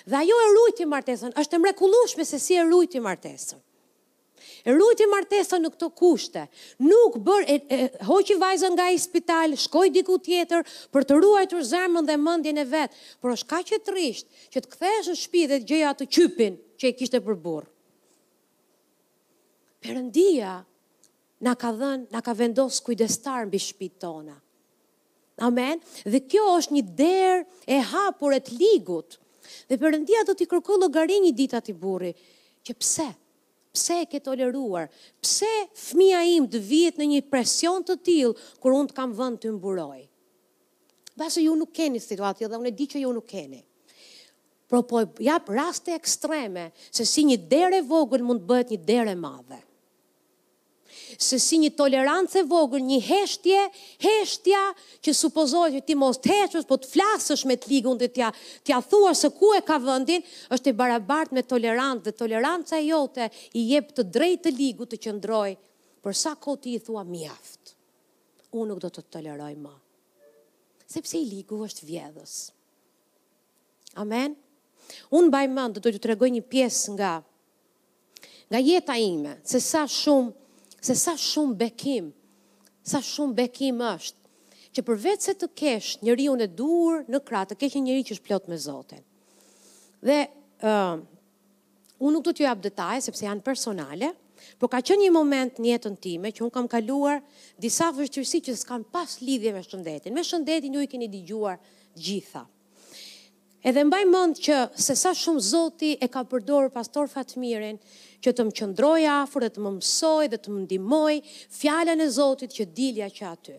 [0.09, 3.61] Dhe ajo e rujti martesën, është e mrekullueshme se si e rujti martesën.
[4.65, 6.47] E rujti martesën në këto kushte.
[6.85, 7.77] Nuk bër e, e
[8.09, 12.65] hoqi vajzën nga i spital, shkoi diku tjetër për të ruajtur zemrën dhe mendjen e
[12.69, 16.09] vet, por është kaq e trisht që të kthesh në shtëpi dhe të gjeja atë
[16.13, 17.69] qypin që e kishte për burr.
[19.81, 20.59] Perëndia
[21.41, 24.37] na ka dhënë, na ka vendos kujdestar mbi shtëpit tona.
[25.41, 25.81] Amen.
[26.05, 29.17] Dhe kjo është një derë e hapur e të ligut.
[29.69, 32.13] Dhe Perëndia do t'i kërkoj llogari një ditë atij burri,
[32.69, 33.07] që pse?
[33.73, 34.91] Pse e ke toleruar?
[35.25, 35.49] Pse
[35.89, 39.53] fëmia im të vihet në një presion të tilë, kur unë të kam vënë ty
[39.55, 40.01] mburoj?
[41.21, 43.63] Bashë ju nuk keni situatë, dhe unë e di që ju nuk keni.
[44.71, 48.81] Por po jap raste ekstreme se si një derë e vogël mund të bëhet një
[48.93, 49.61] derë e madhe
[51.19, 53.61] se si një tolerancë e vogël, një heshtje,
[54.03, 54.61] heshtja
[55.03, 58.31] që supozohet që ti mos të heshtës, po të flasësh me të ligun dhe t'ja,
[58.67, 60.23] t'ja thua se ku e ka vëndin,
[60.55, 64.87] është i barabart me tolerancë dhe tolerancë e jote i jep të drejtë të ligu
[64.91, 65.55] të qëndroj,
[66.05, 67.75] për sa ko ti i thua mjaft,
[68.55, 69.75] unë nuk do të toleroj ma.
[70.91, 72.37] Sepse i ligu është vjedhës.
[74.03, 74.35] Amen?
[75.15, 77.11] Unë bajmë mandë, do të të regoj një piesë nga
[78.51, 80.33] nga jeta ime, se sa shumë
[80.81, 82.11] se sa shumë bekim,
[82.83, 84.17] sa shumë bekim është,
[84.73, 88.15] që vetë se të kesh njëri unë e dur në kratë, të kesh njëri që
[88.17, 89.03] është plot me Zotin.
[90.01, 90.19] Dhe
[90.65, 90.97] uh,
[92.01, 94.13] unë nuk do t'ju jap detaje, sepse janë personale,
[94.57, 97.21] por ka qenë një moment në jetën time që unë kam kaluar
[97.61, 100.17] disa vështirësi që s'kan pas lidhje me shëndetin.
[100.17, 101.61] Me shëndetin ju i keni digjuar
[101.93, 102.47] gjitha.
[103.61, 107.77] Edhe mbaj mund që se sa shumë zoti e ka përdor pastor Fatmirin,
[108.25, 111.13] që të më qëndroj afur dhe të më mësoj dhe të më ndimoj
[111.59, 113.57] fjalën e zotit që dilja që aty.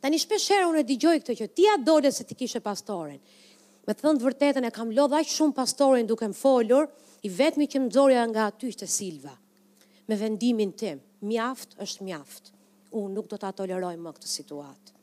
[0.00, 3.20] Ta një shpeshera unë e digjoj këtë që ti a dole se ti kishe pastorin.
[3.84, 6.88] Me thënë të vërtetën e kam lodha i shumë pastorin duke më folur,
[7.22, 9.36] i vetëmi që më dzorja nga aty shte Silva,
[10.08, 10.96] me vendimin tim,
[11.28, 12.48] mjaft është mjaft,
[12.98, 14.96] unë nuk do të atoleroj më këtë situatë.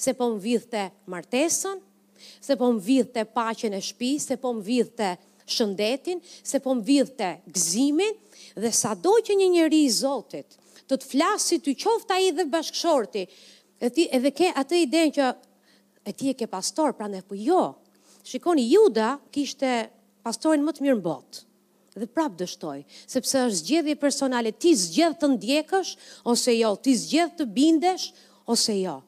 [0.00, 1.82] Se po më martesën,
[2.42, 5.10] se po më vidhë të pacjen e shpi, se po më vidhë të
[5.56, 8.16] shëndetin, se po më vidhë të gzimin,
[8.62, 12.46] dhe sa do që një njëri i Zotit, të të flasit të qofta i dhe
[12.52, 13.24] bashkëshorti,
[13.84, 15.26] e ti, edhe ke atë idejnë që
[16.06, 17.62] e ti e ke pastor, pra ne, po jo,
[18.26, 19.70] shikoni, juda kishte
[20.24, 21.42] pastorin më të mirë në botë,
[21.98, 25.92] dhe prap dështoj, sepse është zgjedhje personale, ti zgjedh të ndjekësh,
[26.30, 28.10] ose jo, ti zgjedh të bindesh,
[28.52, 29.00] ose jo.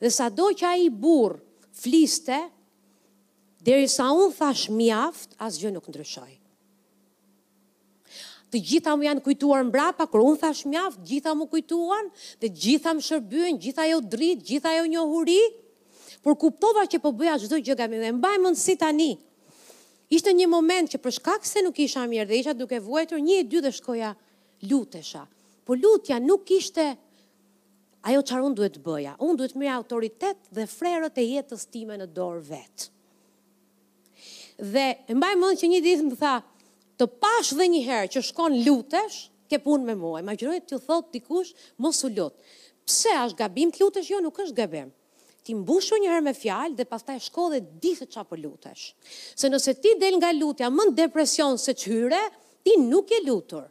[0.00, 1.36] Dhe sa do që a i burë,
[1.80, 2.36] fliste,
[3.64, 6.30] deri sa unë thash mjaft, asgjë nuk ndryshoj.
[8.50, 12.08] Të gjitha më janë kujtuar mbrapa, kër unë thash mjaft, gjitha më kujtuan,
[12.42, 15.42] dhe gjitha më shërbyen, gjitha jo dritë, gjitha jo një huri,
[16.24, 19.12] por kuptova që po bëja gjithë gjitha mi, dhe mbaj mund si tani.
[20.12, 23.38] Ishte një moment që për shkak se nuk isha mirë dhe isha duke vuajtur, një
[23.44, 24.10] e dy dhe shkoja
[24.68, 25.22] lutesha.
[25.64, 26.90] Por lutja nuk ishte
[28.08, 32.06] ajo qarë unë duhet bëja, unë duhet mirë autoritet dhe frerët e jetës time në
[32.16, 32.86] dorë vetë.
[34.74, 34.86] Dhe
[35.16, 36.34] mbaj mund që një ditë më tha,
[37.00, 39.18] të pash dhe një herë që shkon lutesh,
[39.50, 42.52] ke punë me muaj, ma gjërojt të thot dikush, kush, mos u lutë,
[42.86, 44.90] pse ashtë gabim të lutesh, jo nuk është gabim
[45.40, 48.36] ti mbushu një herë me fjalë dhe pastaj shko dhe di se qa për po
[48.42, 48.82] lutesh.
[49.40, 52.18] Se nëse ti del nga lutja mën depresion se qyre,
[52.60, 53.64] ti nuk e lutur.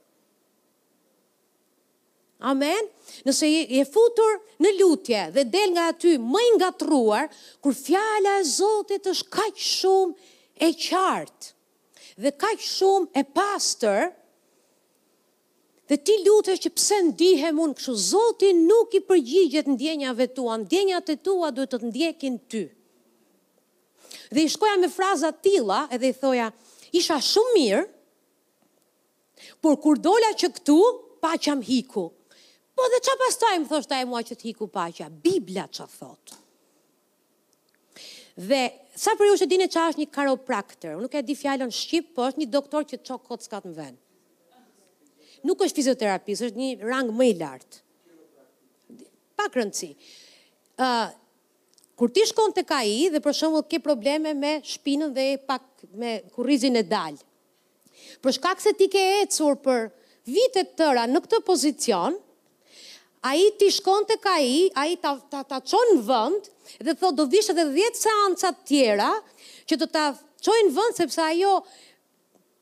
[2.39, 2.87] Amen.
[3.27, 7.25] Nëse je futur në lutje dhe del nga aty më i ngatruar,
[7.59, 11.49] kur fjala e Zotit është kaq shumë e qartë
[12.23, 14.07] dhe kaq shumë e pastër,
[15.91, 21.11] dhe ti lutesh që pse ndihem unë këshu, Zoti nuk i përgjigjet ndjenjave tua, ndjenjat
[21.11, 22.63] e tua duhet të të ndjekin ty.
[24.35, 26.49] Dhe i shkoja me frazat tila edhe i thoja,
[26.99, 27.83] isha shumë mirë,
[29.63, 30.79] por kur dola që këtu,
[31.23, 32.07] pa që am hiku,
[32.79, 36.31] Po dhe që më thoshta e mua që t'hiku pacha, Biblia që thot.
[38.39, 38.59] Dhe
[38.95, 42.29] sa për ju që dine qa është një karoprakter, nuk e di fjallon Shqip, po
[42.29, 43.87] është një doktor që të qokë kotë s'ka të më
[45.47, 47.75] Nuk është fizioterapist, është një rang më i lartë.
[49.39, 49.89] Pak rëndësi.
[50.83, 51.11] Uh,
[51.99, 55.83] kur ti shkon të ka i dhe për shumë ke probleme me shpinën dhe pak
[55.99, 57.19] me kurizin e dalë.
[58.23, 59.87] Për shkak se ti ke ecur për
[60.31, 62.19] vitet tëra në këtë pozicion,
[63.21, 66.45] a i t'i shkon të ka i, a i t'a, ta, ta qonë në vënd,
[66.87, 69.09] dhe thot, do vishë edhe dhjetë seancat tjera,
[69.67, 70.05] që do t'a
[70.47, 71.57] qonë në vënd, sepse ajo,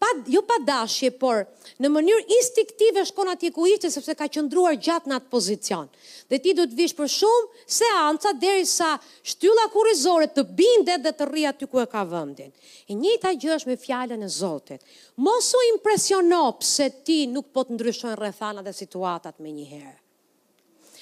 [0.02, 1.43] pa, jo pa dashje, por
[1.82, 5.91] në mënyrë instiktive shkon atje ku ishte, sepse ka qëndruar gjatë në atë pozicion.
[6.30, 8.96] Dhe ti do të vishë për shumë seancat, deri sa
[9.30, 12.50] shtylla kurizore të bindet dhe të rria aty ku e ka vëndin.
[12.89, 14.82] E një ta gjësh me fjallën e Zotit.
[15.22, 19.96] Mosu impresionop se ti nuk po të ndryshojnë rrethana dhe situatat me njëherë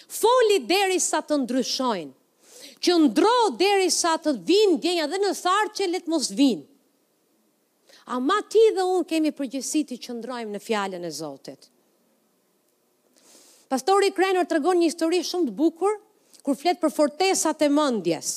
[0.09, 2.13] foli deri sa të ndryshojnë,
[2.85, 6.65] që ndro deri sa të vinë djenja dhe në tharë që letë mos vinë.
[8.13, 11.71] A ma ti dhe unë kemi përgjësiti që ndrojmë në fjallën e Zotit.
[13.71, 15.95] Pastori Krenor të regon një histori shumë të bukur,
[16.45, 18.35] kur fletë për fortesat e mëndjes.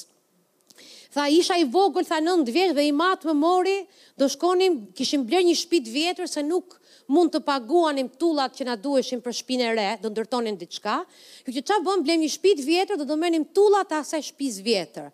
[1.13, 3.77] Tha isha i vogël, tha 9 vjeç dhe i matë më mori,
[4.19, 6.79] do shkonim, kishim bler një shtëpi të vjetër se nuk
[7.13, 10.99] mund të paguanim tullat që na duheshin për shtëpinë e re, do ndërtonin diçka.
[11.45, 14.23] Kjo që çfarë bëm, blem një shtëpi të vjetër, do të merrnim tullat të asaj
[14.29, 15.07] shtëpisë vjetër.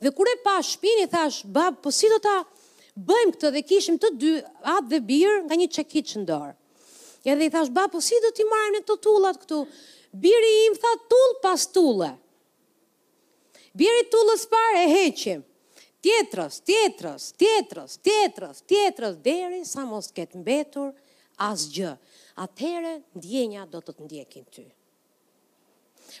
[0.00, 2.36] Dhe kur e pa shtëpin i thash, "Bab, po si do ta
[3.10, 3.52] bëjmë këtë?
[3.56, 4.32] Dhe kishim të dy
[4.74, 6.54] atë dhe birë nga një çekiç në dorë."
[7.30, 9.60] Edhe i thash, "Bab, po si do t'i marrim ne të tullat këtu?"
[10.22, 12.10] Biri im tha, "Tull pas tulle."
[13.78, 15.44] Biri tullës parë e heqim.
[16.02, 20.88] Tjetrës, tjetrës, tjetrës, tjetrës, tjetrës, deri sa mos ketë mbetur
[21.40, 21.90] asgjë.
[22.44, 24.64] Atëherë ndjenja do të të ndjekin ty.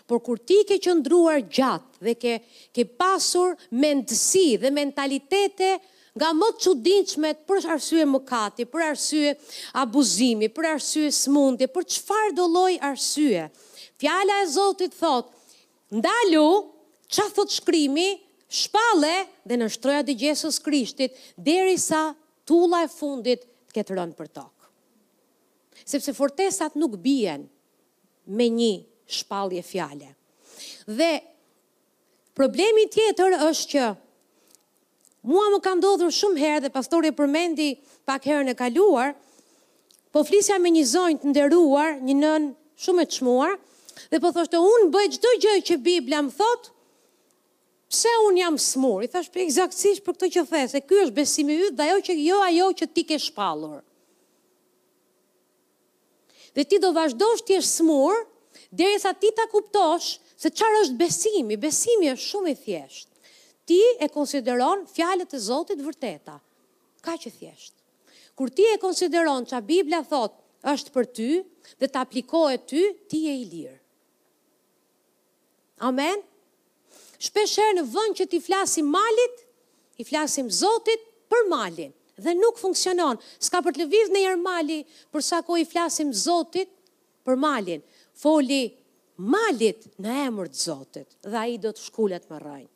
[0.06, 2.34] Por kur ti ke qëndruar gjatë dhe ke,
[2.76, 5.70] ke pasur mendësi dhe mentalitete
[6.18, 9.32] nga më të qudinqmet për arsye mëkati, për arsye
[9.82, 13.48] abuzimi, për arsye smundi, për qëfar do loj arsye.
[14.00, 15.30] Fjala e Zotit thot,
[15.94, 16.46] ndalu,
[17.10, 18.08] që thot shkrimi,
[18.46, 19.14] shpale
[19.46, 22.12] dhe në shtroja dhe Gjesus Krishtit, deri sa
[22.46, 24.59] tula e fundit të ketë rënë për tokë
[25.90, 27.46] sepse fortesat nuk bien
[28.38, 28.72] me një
[29.18, 30.10] shpallje fjale.
[31.00, 31.10] Dhe
[32.38, 33.84] problemi tjetër është që
[35.32, 37.70] mua më ka ndodhur shumë herë dhe pastori e përmendi
[38.08, 39.10] pak herën e kaluar,
[40.14, 42.48] po flisja me një zonjë të nderuar, një nën
[42.84, 43.56] shumë e çmuar,
[44.10, 46.70] dhe po thoshte unë bëj çdo gjë që Bibla më thot,
[47.90, 49.04] pse unë jam smur?
[49.04, 52.00] I thash për eksaktësisht për këtë që the, se ky është besimi yt, dhe ajo
[52.08, 53.80] që jo ajo që ti ke shpallur
[56.54, 58.14] dhe ti do vazhdosh t'jesh smur,
[58.72, 60.08] dhe sa ti ta kuptosh
[60.40, 63.08] se qarë është besimi, besimi është shumë i thjesht.
[63.68, 66.38] Ti e konsideron fjalet e Zotit vërteta,
[67.04, 67.74] ka që thjesht.
[68.38, 70.34] Kur ti e konsideron që a Biblia thot
[70.72, 71.28] është për ty
[71.80, 73.78] dhe të aplikohet ty, ti e i lirë.
[75.88, 76.20] Amen?
[77.20, 79.46] Shpesherë në vënd që ti flasim malit,
[80.00, 81.92] i flasim Zotit për malin
[82.24, 83.16] dhe nuk funksionon.
[83.46, 84.80] Ska për të lëviz në jërë mali,
[85.14, 86.70] përsa ko i flasim zotit
[87.26, 87.82] për malin.
[88.22, 88.62] Foli
[89.16, 92.70] malit në emër të zotit dhe a i do të shkullet më rajnë.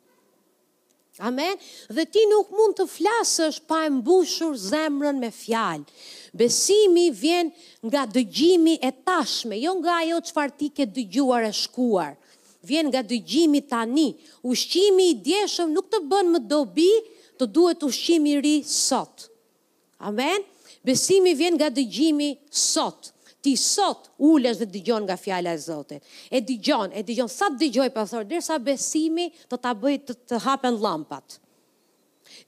[1.23, 1.55] Amen,
[1.95, 5.85] dhe ti nuk mund të flasësh pa e mbushur zemrën me fjalë.
[6.35, 7.53] Besimi vjen
[7.87, 12.17] nga dëgjimi e tashme, jo nga ajo që farë ti ke dëgjuar e shkuar.
[12.67, 14.09] Vjen nga dëgjimi tani.
[14.43, 16.91] Ushqimi i djeshëm nuk të bën më dobi,
[17.39, 19.31] të duhet ushqimi ri sotë.
[20.03, 20.41] Amen.
[20.85, 23.11] Besimi vjen nga dëgjimi sot.
[23.45, 26.03] Ti sot ulesh dhe dëgjon nga fjala e Zotit.
[26.33, 30.79] E dëgjon, e dëgjon sa dëgjoj pastor, derisa besimi do ta bëj të, të hapen
[30.81, 31.37] llampat.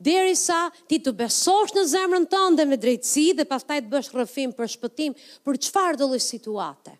[0.01, 4.71] Derisa ti të besosh në zemrën tënde me drejtësi dhe pastaj të bësh rrëfim për
[4.73, 6.95] shpëtim për çfarë do lloj situate.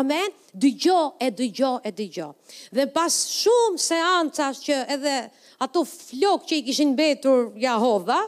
[0.00, 2.28] Amen, dëgjo, e dëgjo, e dëgjo.
[2.74, 5.16] Dhe pas shumë seancash që edhe
[5.62, 8.22] ato flok që i kishin mbetur Jehova,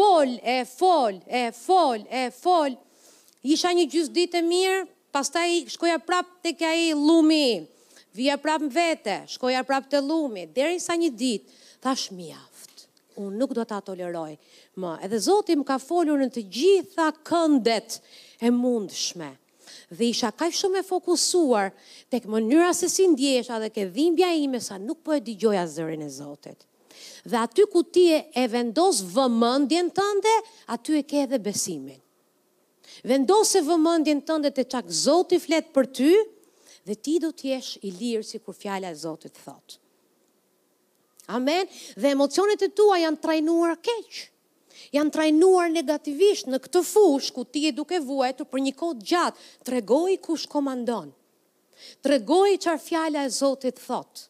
[0.00, 2.72] fol, e fol, e fol, e fol.
[3.44, 4.78] Isha një gjysë ditë e mirë,
[5.12, 7.66] pastaj shkoja prapë të kja i lumi,
[8.16, 12.86] vija prapë më vete, shkoja prapë të lumi, deri sa një ditë, thash mjaft,
[13.20, 14.34] unë nuk do të toleroj,
[14.80, 17.98] më, edhe Zotim më ka folur në të gjitha këndet
[18.44, 19.34] e mundshme,
[19.90, 21.72] dhe isha ka shumë e fokusuar
[22.12, 25.68] të këmë njëra se si ndjesha dhe ke dhimbja ime sa nuk po e digjoja
[25.76, 26.69] zërin e Zotit.
[27.24, 30.34] Dhe aty ku ti e vendos vëmëndjen tënde,
[30.74, 32.00] aty e ke edhe besimin.
[33.10, 36.10] Vendose vëmëndjen tënde të qak Zotit flet për ty,
[36.88, 39.78] dhe ti do t'jesh i lirë si kur fjalla e Zotit thot.
[41.30, 41.68] Amen.
[41.94, 44.26] Dhe emocionet e tua janë trajnuar keqë
[44.96, 49.42] janë trajnuar negativisht në këtë fush ku ti e duke vuajtur për një kohë gjatë,
[49.68, 51.12] tregoj kush komandon.
[52.04, 54.29] tregoj çfarë fjala e Zotit thotë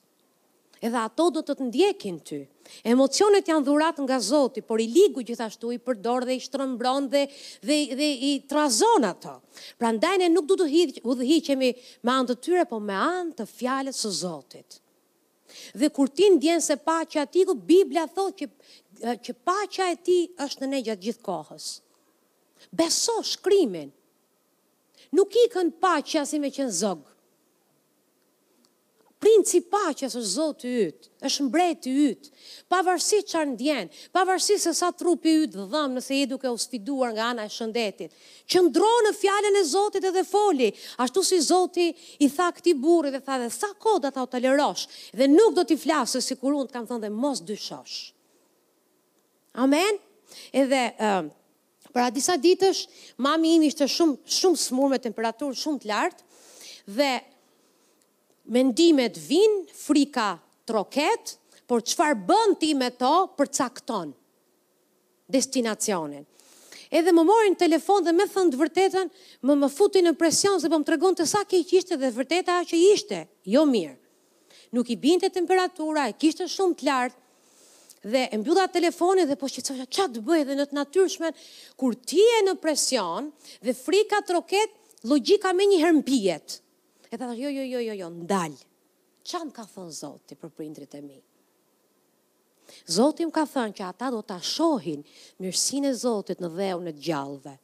[0.80, 2.38] edhe ato do të të ndjekin ty.
[2.86, 7.24] Emocionet janë dhurat nga Zoti, por i ligu gjithashtu i përdor dhe i shtrëmbron dhe,
[7.68, 9.38] dhe, dhe i trazon ato.
[9.78, 10.68] Pra ndajnë nuk du të
[11.12, 11.70] udhëhiqemi
[12.06, 14.80] me anë të tyre, po me anë të fjale së Zotit.
[15.76, 18.50] Dhe kur ti ndjen se paqja e tij, Bibla thotë që
[19.24, 21.66] që paqja e tij është në ne gjatë gjithë kohës.
[22.76, 23.88] Beso shkrimin.
[25.16, 27.08] Nuk i kën paqja si me qenë zogë.
[29.20, 32.28] Princi paqes është Zoti i yt, është mbreti i yt.
[32.72, 37.10] Pavarësisht çfarë ndjen, pavarësisht se sa trupi i yt dhëm nëse je duke u sfiduar
[37.12, 38.14] nga ana e shëndetit,
[38.50, 40.70] qëndro në fjalën e Zotit edhe foli,
[41.04, 41.90] ashtu si Zoti
[42.24, 44.86] i tha këtij burri dhe tha dhe sa kohë do ta tolerosh
[45.18, 47.98] dhe nuk do t'i flasë sikur unë të kam thënë dhe mos dyshosh.
[49.60, 50.00] Amen.
[50.62, 51.28] Edhe uh,
[51.92, 52.86] për disa ditësh
[53.26, 56.30] mami im ishte shumë shumë smur me temperaturë shumë të lartë
[56.96, 57.12] dhe
[58.50, 61.36] mendimet vin, frika troket,
[61.70, 64.10] por qëfar bën ti me to për cakton
[65.30, 66.26] destinacionin.
[66.90, 69.10] Edhe më morin telefon dhe me thënë të vërtetën,
[69.46, 72.56] më më futin në presion se po më tregon të sa ke i dhe vërteta
[72.66, 73.94] që ishte, jo mirë.
[74.74, 77.16] Nuk i binte temperatura, e kishte shumë të lartë,
[78.10, 79.62] dhe e mbylla telefonin dhe po të
[79.94, 81.30] ç'a të bëj edhe në të natyrshme
[81.78, 83.30] kur ti je në presion
[83.66, 84.72] dhe frika troket
[85.10, 86.58] logjika më një herën mbijet.
[87.12, 88.54] E ta jo, jo, jo, jo, jo, ndal.
[89.26, 91.16] Qa më ka thënë Zotit për prindrit e mi?
[92.86, 95.02] Zotit më ka thënë që ata do të ashohin
[95.42, 97.56] mirësin e Zotit në dheu në gjallëve.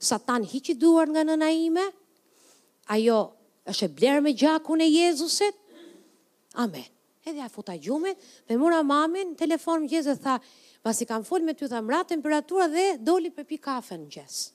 [0.00, 1.84] Satan hiqi duar nga nëna ime,
[2.96, 3.18] ajo
[3.68, 5.58] është e blerë me gjakun e Jezusit,
[6.64, 6.88] amen.
[7.28, 8.16] Edhe a futa gjumit
[8.48, 10.38] dhe mura mamin, telefon më gjezë dhe tha,
[10.82, 14.48] pasi kam fol me ty dhe ratë temperatura dhe doli për pi kafe në gjesë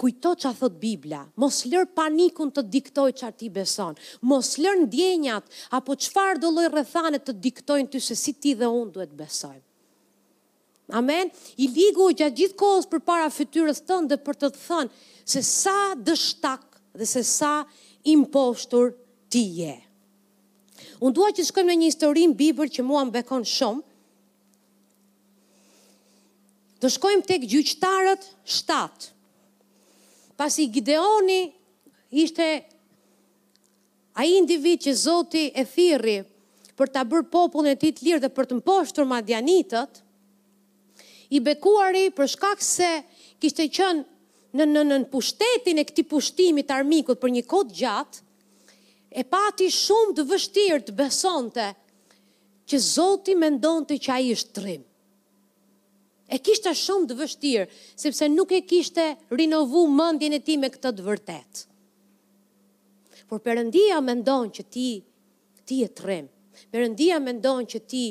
[0.00, 4.78] kujto që a thot Biblia, mos lër panikun të diktoj që ti beson, mos lër
[4.86, 9.12] ndjenjat, apo qëfar do loj rëthane të diktojnë ty se si ti dhe unë duhet
[9.18, 9.66] besojmë.
[10.96, 11.28] Amen?
[11.60, 15.04] I ligu i gjatë gjithë kohës për para fëtyrës tënë dhe për të të thënë
[15.34, 15.76] se sa
[16.08, 16.64] dështak
[16.98, 17.52] dhe se sa
[18.14, 18.96] impostur
[19.30, 19.76] ti je.
[21.04, 23.84] Unë duha që të shkojmë në një historin biber që mua më bekon shumë,
[26.80, 28.24] të shkojmë tek gjyqtarët
[28.56, 29.12] shtatë,
[30.40, 31.50] pas i Gideoni
[32.08, 32.44] ishte
[34.16, 36.14] a i individ që Zoti e thiri
[36.80, 39.98] për të bërë popullën e ti të lirë dhe për të mposhtur madjanitët,
[41.36, 42.88] i bekuari për shkak se
[43.40, 44.00] kishte qënë
[44.56, 48.24] në, në, në pushtetin e këti pushtimit armikut për një kod gjatë,
[49.12, 51.68] e pati shumë të vështirë të besonte
[52.70, 54.86] që Zoti me ndonë të a ishtë trim.
[56.30, 57.64] E kishte shumë të vështirë,
[57.98, 61.64] sepse nuk e kishte rinovu mëndjen e ti me këtë të vërtet.
[63.30, 64.86] Por përëndia me ndonë që ti,
[65.66, 66.28] ti e trem.
[66.70, 68.04] Përëndia me ndonë që ti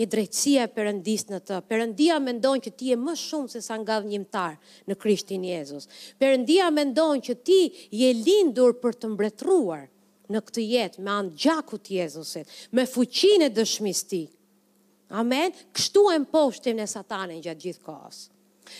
[0.00, 1.60] je drejtësia përëndis në të.
[1.70, 4.56] Përëndia me ndonë që ti e më shumë se sa nga dhjimtar
[4.90, 5.86] në Krishtin Jezus.
[6.18, 7.60] Përëndia me ndonë që ti
[8.02, 9.86] je lindur për të mbretruar
[10.30, 14.30] në këtë jetë me anë gjakut Jezusit, me fuqin e dëshmistik.
[15.10, 15.50] Amen.
[15.74, 18.18] Kështu e mposhtim ne Satanin gjatë gjithë kohës.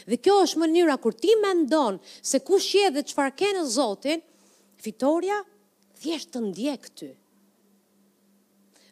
[0.07, 4.23] Dhe kjo është mënyra kur ti mendon se kush je dhe çfarë ke në Zotin,
[4.85, 5.41] fitoria
[5.99, 7.09] thjesht të ndje ty.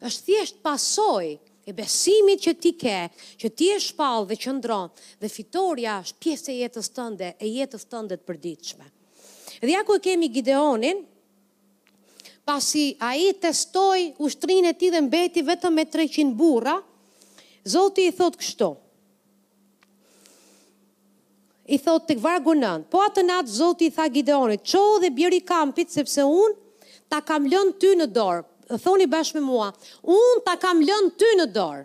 [0.03, 1.29] Është thjesht pasoj
[1.68, 2.97] e besimit që ti ke,
[3.39, 4.91] që ti e shpall dhe ndronë,
[5.22, 8.86] dhe fitoria është pjesë e jetës tënde, e jetës tënde të përditshme.
[9.62, 11.05] Dhe ja ku e kemi Gideonin,
[12.47, 16.76] pasi a i testoj ushtrinë e ti dhe mbeti vetëm me 300 burra,
[17.68, 18.68] Zoti i thot kështu.
[21.68, 25.42] I thot të vargu nënë, po atë natë Zoti i tha Gideonit, qo dhe bjeri
[25.44, 26.56] kampit, sepse unë
[27.12, 28.44] ta kam lënë ty në dorë.
[28.84, 29.68] Thoni bashkë me mua,
[30.04, 31.84] unë ta kam lënë ty në dorë.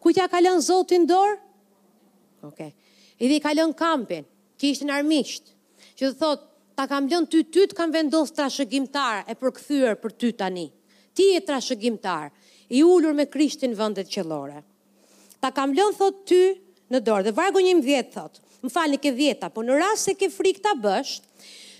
[0.00, 1.36] Kujtja ka lënë Zoti në dorë?
[2.48, 2.62] Ok.
[3.18, 4.24] I dhe i ka lënë kampin,
[4.60, 5.54] që ishtë në armishtë,
[5.98, 6.44] që dhe thot,
[6.78, 10.68] ta kam lënë ty, ty të kam vendosë trashëgimtar e përkthyer për ty tani.
[11.16, 12.28] Ti e trashëgimtar
[12.68, 14.60] i ullur me krishtin vëndet qëllore.
[15.42, 16.40] Ta kam lënë, thot, ty
[16.92, 20.08] në dorë, dhe vargu një më vjetë, thot, më falë ke vjeta, po në rras
[20.08, 21.16] se ke frik ta bësh,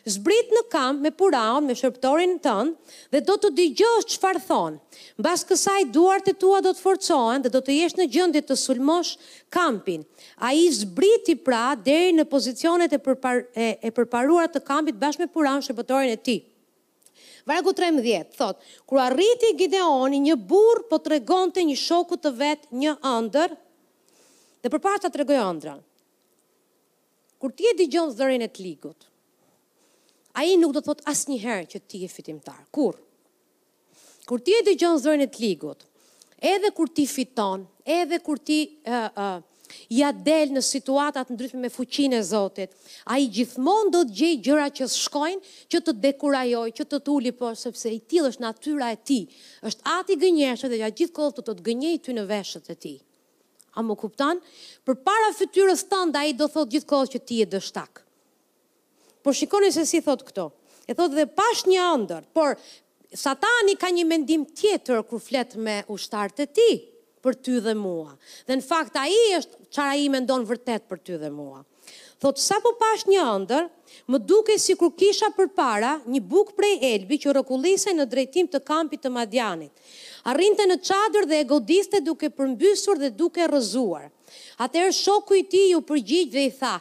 [0.08, 4.78] zbrit në kam me puraon, me shërptorin tënë, dhe do të digjosh që farë thonë.
[5.20, 8.56] Bas kësaj duart e tua do të forcohen dhe do të jesh në gjëndit të
[8.56, 9.16] sulmosh
[9.52, 10.06] kampin.
[10.40, 15.26] A i zbrit i pra deri në pozicionet e, përpar, e, përparuar të kampit bashkë
[15.26, 16.47] me puraon shërptorin e tipë.
[17.44, 22.32] Vargu 13, thot, kur arriti Gideoni, një burë po të regon të një shoku të
[22.40, 23.54] vetë një andër,
[24.62, 25.76] dhe për parë të të regojë andra.
[27.38, 29.06] Kur ti e di gjonë zërin e të ligut,
[30.38, 32.64] a i nuk do të thot asë herë që ti e fitimtar.
[32.74, 32.96] Kur?
[34.28, 35.86] Kur ti e di gjonë zërin e të ligut,
[36.38, 38.62] edhe kur ti fiton, edhe kur ti...
[38.86, 39.38] Uh, uh,
[39.92, 42.74] ja del në situata të ndryshme me fuqinë e Zotit.
[43.12, 47.52] Ai gjithmonë do të gjej gjëra që shkojnë që të dekurajoj, që të tuli po
[47.58, 49.22] sepse i tillë është natyra e tij.
[49.70, 52.94] Është ati gënjeshtër dhe ja gjithkohë të të, të gënjej ty në veshët e ti.
[53.78, 54.40] A më kupton?
[54.86, 58.04] Për para fytyrës tënde ai do thot gjithkohë që ti je dështak.
[59.22, 60.48] Por shikoni se si thot këto.
[60.88, 62.56] E thot dhe pash një ëndër, por
[63.08, 66.74] Satani ka një mendim tjetër kur flet me ushtarët e tij
[67.22, 68.12] për ty dhe mua.
[68.48, 71.62] Dhe në fakt a i është qara i me ndonë vërtet për ty dhe mua.
[72.18, 73.66] Thotë, sa po pash një ndër,
[74.10, 78.48] më duke si kur kisha për para një buk prej elbi që rëkullise në drejtim
[78.50, 79.70] të kampit të Madjanit.
[80.28, 84.08] Arrinte në qadër dhe e godiste duke përmbysur dhe duke rëzuar.
[84.60, 86.74] Atër shoku i ti ju përgjigj dhe i tha,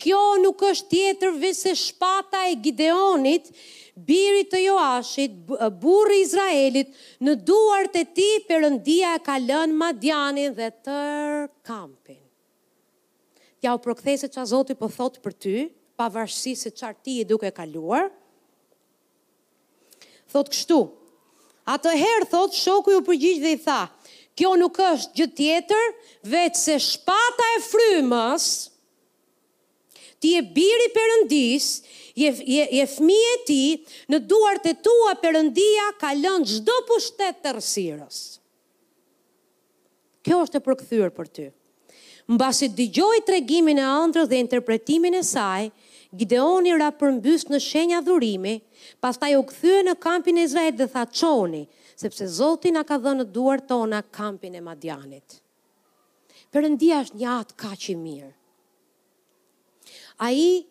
[0.00, 3.50] kjo nuk është tjetër vese shpata e Gideonit,
[3.96, 5.36] Biri të Joashit,
[5.80, 6.90] burri Izraelit,
[7.24, 12.20] në duart e ti përëndia e kalën Madianin dhe tër kampin.
[13.64, 15.54] Ja u prokthej që a Zotë po thotë për ty,
[15.96, 18.10] pavarësi se qartë ti i duke kaluar,
[20.28, 20.78] thotë kështu,
[21.72, 23.80] atë herë thotë shoku ju përgjith dhe i tha,
[24.36, 25.88] kjo nuk është gjë tjetër,
[26.34, 28.48] vetë se shpata e frymës,
[30.20, 33.60] ti e biri përëndisë, je je je e ti
[34.08, 38.20] në duart e tua Perëndia ka lënë çdo pushtet të rësirës.
[40.24, 41.46] Kjo është e përkthyer për ty.
[42.26, 45.68] Mbasi dëgjoi tregimin e ëndrës dhe interpretimin e saj,
[46.16, 48.56] Gideoni ra përmbys në shenja dhurimi,
[49.04, 51.64] pastaj u kthye në kampin e Izraelit dhe tha çoni,
[51.98, 55.38] sepse Zoti na ka dhënë në duart tona kampin e Madianit.
[56.52, 58.30] Perëndia është një atë kaq i mirë.
[60.24, 60.64] Ai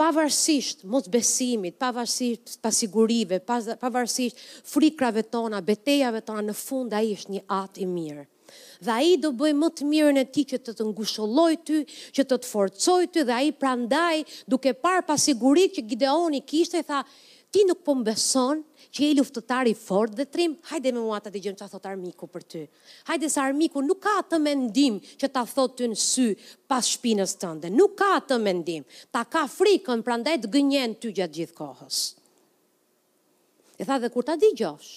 [0.00, 7.36] pavarësisht mos besimit, pavarësisht pasigurive, pavarësisht frikrave tona, betejave tona, në fund a i është
[7.36, 8.24] një atë i mirë.
[8.84, 11.80] Dhe a i do bëj më të mirë në ti që të të ngusholoj ty,
[12.14, 14.20] që të të forcoj ty, dhe a i prandaj
[14.50, 17.00] duke par pasigurit që Gideoni kishtë e tha,
[17.54, 18.60] ti nuk po më beson,
[18.94, 22.28] që je luftëtari i fort dhe trim, hajde me mua ta dëgjojmë çfarë thot armiku
[22.30, 22.60] për ty.
[23.08, 26.26] Hajde sa armiku nuk ka atë mendim që ta thot ty në sy
[26.70, 27.70] pas shpinës tënde.
[27.74, 28.86] Nuk ka atë mendim.
[29.10, 31.98] Ta ka frikën, prandaj të gënjen ty gjatë gjithë kohës.
[33.82, 34.92] E tha dhe kur ta dëgjosh,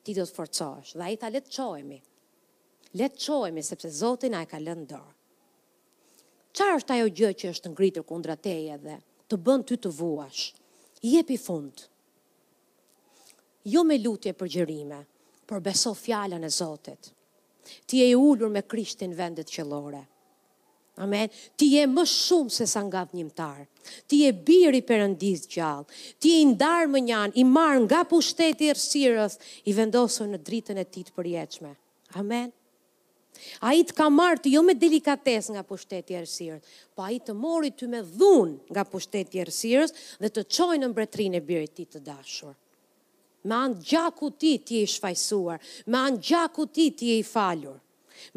[0.00, 0.96] ti do të forcohesh.
[0.96, 2.00] Dhe ai ta le të çohemi.
[2.96, 5.12] Le të çohemi sepse Zoti na e ka lënë dorë.
[6.56, 8.96] Çfarë është ajo gjë që është ngritur kundra teje dhe
[9.28, 10.52] të bën ty të vuash?
[11.04, 11.88] I jepi fundë
[13.70, 15.00] jo me lutje për gjërime,
[15.46, 17.12] por beso fjalën e Zotit.
[17.86, 20.04] Ti je ullur ulur me Krishtin vendet qellore.
[21.00, 21.30] Amen.
[21.56, 23.62] Ti je më shumë se sa nga vënjëmtar.
[24.06, 25.86] Ti je biri i Perëndis gjallë.
[26.20, 30.78] Ti i ndar më njan, i marr nga pushteti i errësirës, i vendosën në dritën
[30.78, 31.72] e tij të përjetshme.
[32.20, 32.50] Amen.
[33.64, 37.72] Ai të ka marrë jo me delikates nga pushteti i errësirës, po ai të mori
[37.72, 41.78] të me dhunë nga pushteti i errësirës dhe të çojë në mbretërinë e birit të
[41.80, 42.52] tij të dashur
[43.42, 45.58] me anë gjaku ti ti e shfajsuar,
[45.90, 47.78] me anë gjaku ti ti e i falur,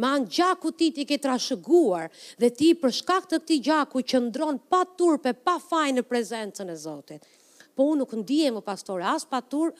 [0.01, 2.07] me anë gjaku ti ti ke trashëguar
[2.41, 6.71] dhe ti për shkak të këti gjaku që ndronë pa turpe, pa fajnë në prezencën
[6.73, 7.27] e Zotit.
[7.75, 9.73] Po unë nuk ndihem më pastore, as pa tur,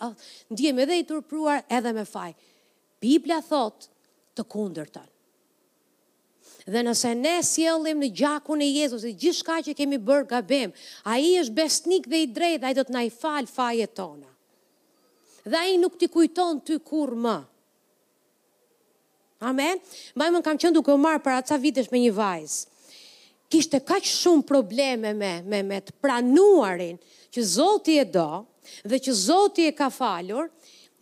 [0.51, 2.33] ndihem edhe i turpruar edhe me faj.
[3.01, 3.87] Biblia thot
[4.37, 5.11] të kunder tënë.
[6.73, 10.71] Dhe nëse ne sjellim në gjakun e Jezus, gjithçka që kemi bërë gabim,
[11.07, 13.93] a i është besnik dhe i drejtë, a i do të na i fal fajet
[13.95, 14.29] tona
[15.45, 17.35] dhe ai nuk ti kujton ty kur më.
[19.45, 19.77] Amen.
[20.17, 22.73] Mbajmën kam qenë duke u marr para ca vitesh me një vajzë.
[23.51, 26.97] Kishte kaq shumë probleme me me me të pranuarin
[27.33, 28.27] që Zoti e do
[28.89, 30.47] dhe që Zoti e ka falur,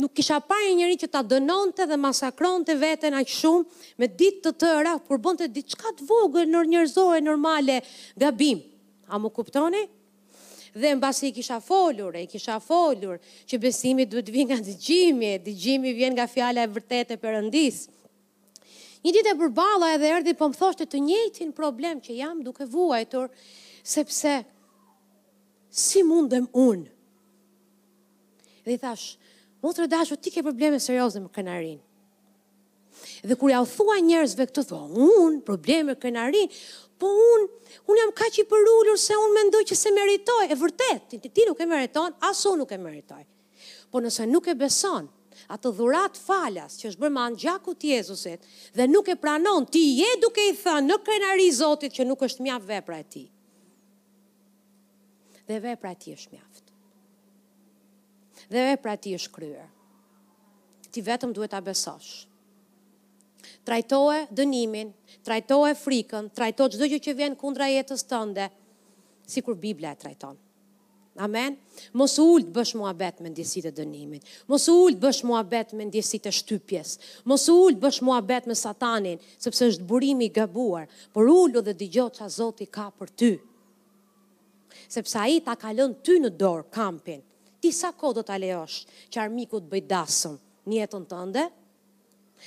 [0.01, 4.41] nuk kisha parë një njëri që ta dënonte dhe masakronte veten aq shumë me ditë
[4.43, 7.79] të tëra kur bonte diçka të vogël në njerëzore normale
[8.19, 8.59] gabim.
[9.07, 9.83] A më kuptoni?
[10.73, 15.33] Dhe në basi i kisha folur, i kisha folur, që besimi duhet vinë nga dëgjimi,
[15.45, 17.83] dëgjimi vjen nga fjala e vërtet e përëndis.
[19.05, 22.65] Një ditë e përbala edhe erdi po më thoshtë të njëjtin problem që jam duke
[22.71, 23.29] vuajtur,
[23.85, 24.37] sepse
[25.69, 26.89] si mundem unë?
[28.65, 29.11] Dhe i thash,
[29.63, 31.83] të dashur, ti ke probleme serioze me kënarinë.
[33.23, 34.81] Dhe kur ja u thua njerëzve këtë thua,
[35.21, 36.49] unë probleme kënarin,
[36.97, 37.47] po unë,
[37.89, 41.21] unë jam ka që i përulur se unë mendoj që se meritoj, e vërtet, ti,
[41.33, 43.21] ti nuk e meriton, aso nuk e meritoj.
[43.93, 45.07] Po nëse nuk e beson,
[45.53, 49.65] atë dhurat falas që është bërë me anë gjaku të Jezusit dhe nuk e pranon,
[49.67, 53.23] ti je duke i thënë në krenari Zotit që nuk është mjaft vepra e ti.
[55.49, 56.61] Dhe vepra e ti është mjaft.
[58.53, 59.69] Dhe vepra e ti është kryer.
[60.93, 62.21] Ti vetëm duhet a besosh
[63.67, 64.91] trajtoje dënimin,
[65.27, 68.49] trajtoje frikën, trajtoje gjithë gjë që vjen kundra jetës tënde,
[69.27, 70.37] si kur Biblia e trajton.
[71.21, 71.59] Amen?
[71.93, 75.85] Mos ullë bësh mua betë me ndjesit e dënimin, mos ullë bësh mua betë me
[75.85, 76.93] ndjesit të shtypjes,
[77.29, 82.07] mos ullë bësh mua betë me satanin, sepse është burimi gabuar, por ullë dhe dëgjo
[82.17, 83.33] që a Zoti ka për ty.
[84.89, 87.21] Sepse a i ta kalën ty në dorë kampin,
[87.61, 88.81] ti sa kohë do ta lejosh
[89.13, 90.33] që armiku të bëjdasëm,
[90.73, 91.45] njetën të ndë,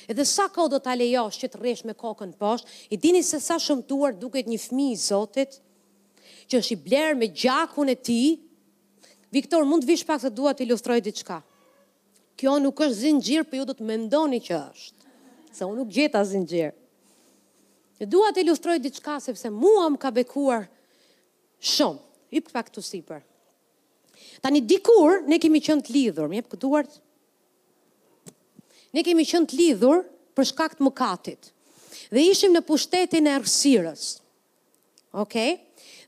[0.04, 3.40] Edhe sa ka do të alejosh që të resh me kokën poshtë, i dini se
[3.40, 5.56] sa shëmtuar duket një fmi i Zotit,
[6.52, 8.18] që është i blerë me gjakun e ti,
[9.34, 11.40] Viktor, mund të vish pak të duat të ilustroj diçka.
[12.38, 15.08] Kjo nuk është zingjir, për po ju do të mendoni që është.
[15.56, 16.70] Se unë nuk gjeta zingjir.
[18.00, 20.68] Në duat të ilustroj diçka, sepse mua më ka bekuar
[21.74, 22.02] shumë.
[22.38, 23.24] Ipë pak të siper.
[24.44, 27.02] Tani dikur ne kemi qenë të lidhur, më jep këtuartë
[28.96, 29.98] Ne kemi qënë të lidhur
[30.38, 31.50] për shkak të mëkatit.
[32.16, 34.04] Dhe ishim në pushtetin e rësirës.
[35.24, 35.58] Okay?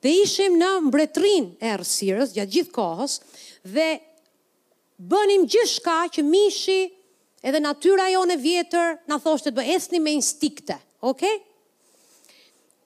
[0.05, 3.18] Dhe ishim në mbretrin e rësirës, gjatë gjithë kohës,
[3.74, 3.89] dhe
[5.12, 6.78] bënim gjithë shka që mishi
[7.45, 10.78] edhe natyra jo në vjetër në thoshtë të bëhesni me instikte.
[11.12, 11.36] Okay?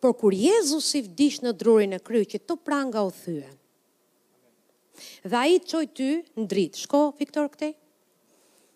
[0.02, 3.54] Por kur Jezus i vdish në drurin e kry, që të pranga u thyën,
[5.30, 7.70] dhe a i të qoj ty në dritë, shko, Viktor, këtej?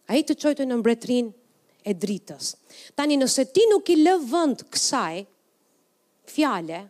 [0.07, 1.31] A i të qojtë në mbretrin
[1.87, 2.53] e dritës.
[2.99, 5.25] Tani nëse ti nuk i lë vënd kësaj,
[6.31, 6.81] fjale,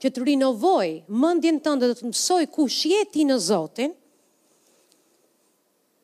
[0.00, 0.88] që të rinovoj
[1.22, 3.92] mëndjen tënde dhe të mësoj ku shjeti ti në Zotin,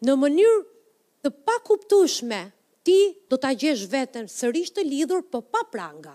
[0.06, 0.60] në mënyrë
[1.26, 2.40] të pa kuptushme,
[2.86, 2.96] ti
[3.32, 6.14] do të gjesh vetën sërish të lidhur, për po pa pranga.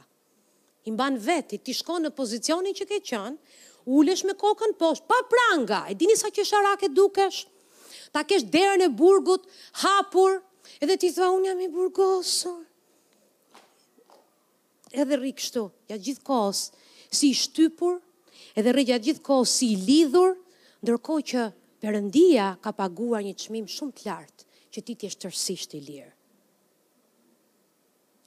[0.88, 3.58] I mban veti, ti shko në pozicionin që ke qënë,
[3.98, 7.42] ulesh me kokën poshtë, pa pranga, e dini sa që sharake dukesh?
[7.42, 7.42] dukesh?
[8.12, 9.46] ta kesh derën e burgut
[9.82, 10.40] hapur,
[10.84, 12.60] edhe ti thua unë jam i burgosur.
[14.92, 16.66] Edhe rri kështu, ja gjithë kohës
[17.16, 18.02] si i shtypur,
[18.60, 20.34] edhe rri ja gjithë kohës si i lidhur,
[20.84, 21.46] ndërko që
[21.82, 24.46] përëndia ka paguar një qmim shumë të lartë,
[24.76, 26.12] që ti t'jesht tërsisht i lirë.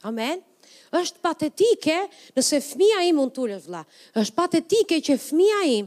[0.08, 0.42] Amen?
[0.94, 1.94] është patetike
[2.36, 3.82] nëse fëmia im unë tullet vla.
[4.16, 5.86] është patetike që fëmia im,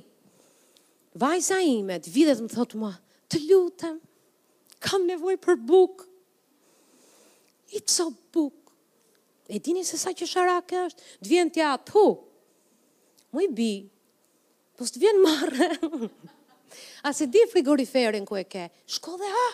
[1.22, 2.92] vajza ime, të vidhet më thotë më,
[3.32, 3.98] të lutëm,
[4.88, 6.04] kam nevoj për buk,
[7.76, 8.06] i të so
[8.36, 8.72] buk,
[9.52, 12.04] e dini se sa që sharake është, të vjen tja atë hu,
[13.36, 13.72] mu i bi,
[14.78, 15.70] po së të vjen marë,
[17.08, 19.48] a se di frigoriferin ku e ke, shko dhe ha,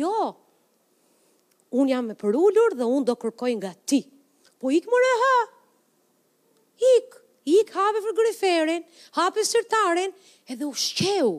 [0.00, 0.12] jo,
[1.78, 4.02] unë jam me përullur dhe unë do kërkoj nga ti,
[4.58, 5.36] po ik mërë ha,
[6.96, 7.14] ik,
[7.60, 8.82] ik hape frigoriferin,
[9.18, 10.10] hape sërtarin,
[10.52, 11.36] edhe u shqeu,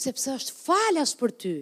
[0.00, 1.54] sepse është falas për ty.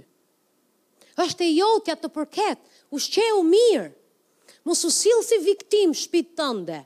[1.18, 2.61] Është e jotja të përket,
[2.95, 3.89] u shqeu mirë.
[4.68, 6.78] Mos u sill si viktim shtëpit tënde.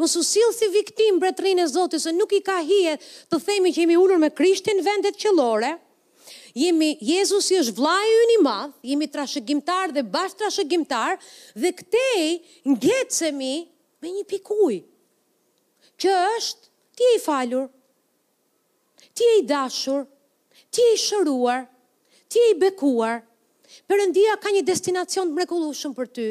[0.00, 2.96] Mos u sill si viktim mbretërinë e Zotit, se nuk i ka hije
[3.30, 5.74] të themi që jemi ulur me Krishtin në vendet qellore.
[6.58, 11.18] Jemi Jezusi është vllai ynë i madh, jemi trashëgimtar dhe bash trashëgimtar
[11.62, 12.40] dhe këtej
[12.72, 13.54] ngjecemi
[14.02, 14.80] me një pikuj.
[16.00, 17.68] Që është ti e falur.
[19.14, 20.06] Ti e dashur,
[20.74, 21.66] ti i shëruar,
[22.30, 23.20] ti i bekuar,
[23.90, 26.24] përëndia ka një destinacion të mrekullushëm për ty,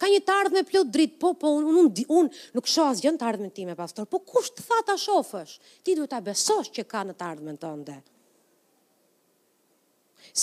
[0.00, 3.26] ka një të ardhme plot drit, po, po, unë, unë, unë nuk shoh gjënë të
[3.30, 5.54] ardhme ti me pastor, po kush të tha ta shofësh,
[5.84, 7.96] ti duhet ta besosh që ka në të ardhme të ndë.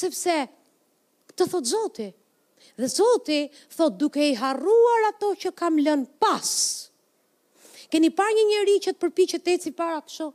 [0.02, 0.36] Sepse,
[1.32, 2.10] këtë thot zoti,
[2.80, 3.40] dhe zoti
[3.78, 6.54] thot duke i harruar ato që kam lën pas,
[7.92, 10.30] Keni parë një njerëz që të përpiqet të ecë para kështu?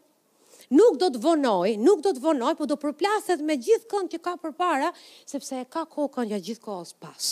[0.75, 4.21] nuk do të vonoj, nuk do të vonoj, po do përplaset me gjithë kënd që
[4.25, 4.91] ka për para,
[5.29, 7.27] sepse e ka kokën që gjithë kohës pas.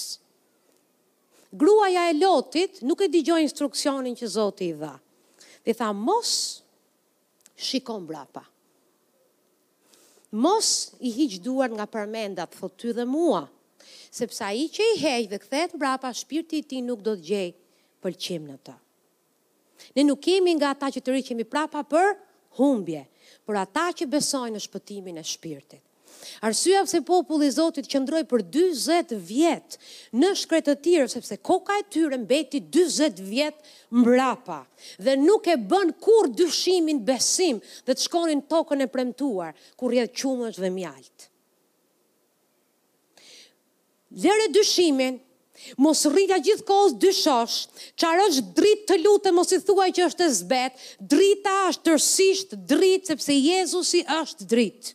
[1.55, 4.93] Gruaja e lotit nuk e digjoj instruksionin që Zotit i dha.
[5.65, 6.33] Dhe tha, mos
[7.55, 8.43] shikon brapa.
[10.35, 13.45] Mos i hiqë duar nga përmendat, thot ty dhe mua,
[14.11, 17.49] sepse a i që i hejë dhe këthet brapa, shpirti ti nuk do të gjej
[18.03, 18.75] pëlqim në ta.
[19.95, 22.17] Ne nuk kemi nga ta që të rriqemi prapa për
[22.59, 23.05] humbje,
[23.47, 25.83] për ata që besojnë në shpëtimin e shpirtit.
[26.47, 29.75] Arsyeja pse populli i Zotit qëndroi për 40 vjet
[30.17, 33.59] në shkretëtirë sepse koka e tyre mbeti 40 vjet
[33.93, 34.63] mbrapa
[35.05, 40.15] dhe nuk e bën kur dyshimin besim dhe të shkonin tokën e premtuar ku rrjedh
[40.23, 41.29] qumësht dhe mjalt.
[44.25, 45.19] Lëre dyshimin,
[45.81, 47.55] mos rritja gjithë kohës dyshosh,
[48.01, 52.57] qarë është dritë të lutë, mos i thuaj që është e zbet, drita është tërsisht
[52.71, 54.95] dritë, sepse Jezusi është dritë.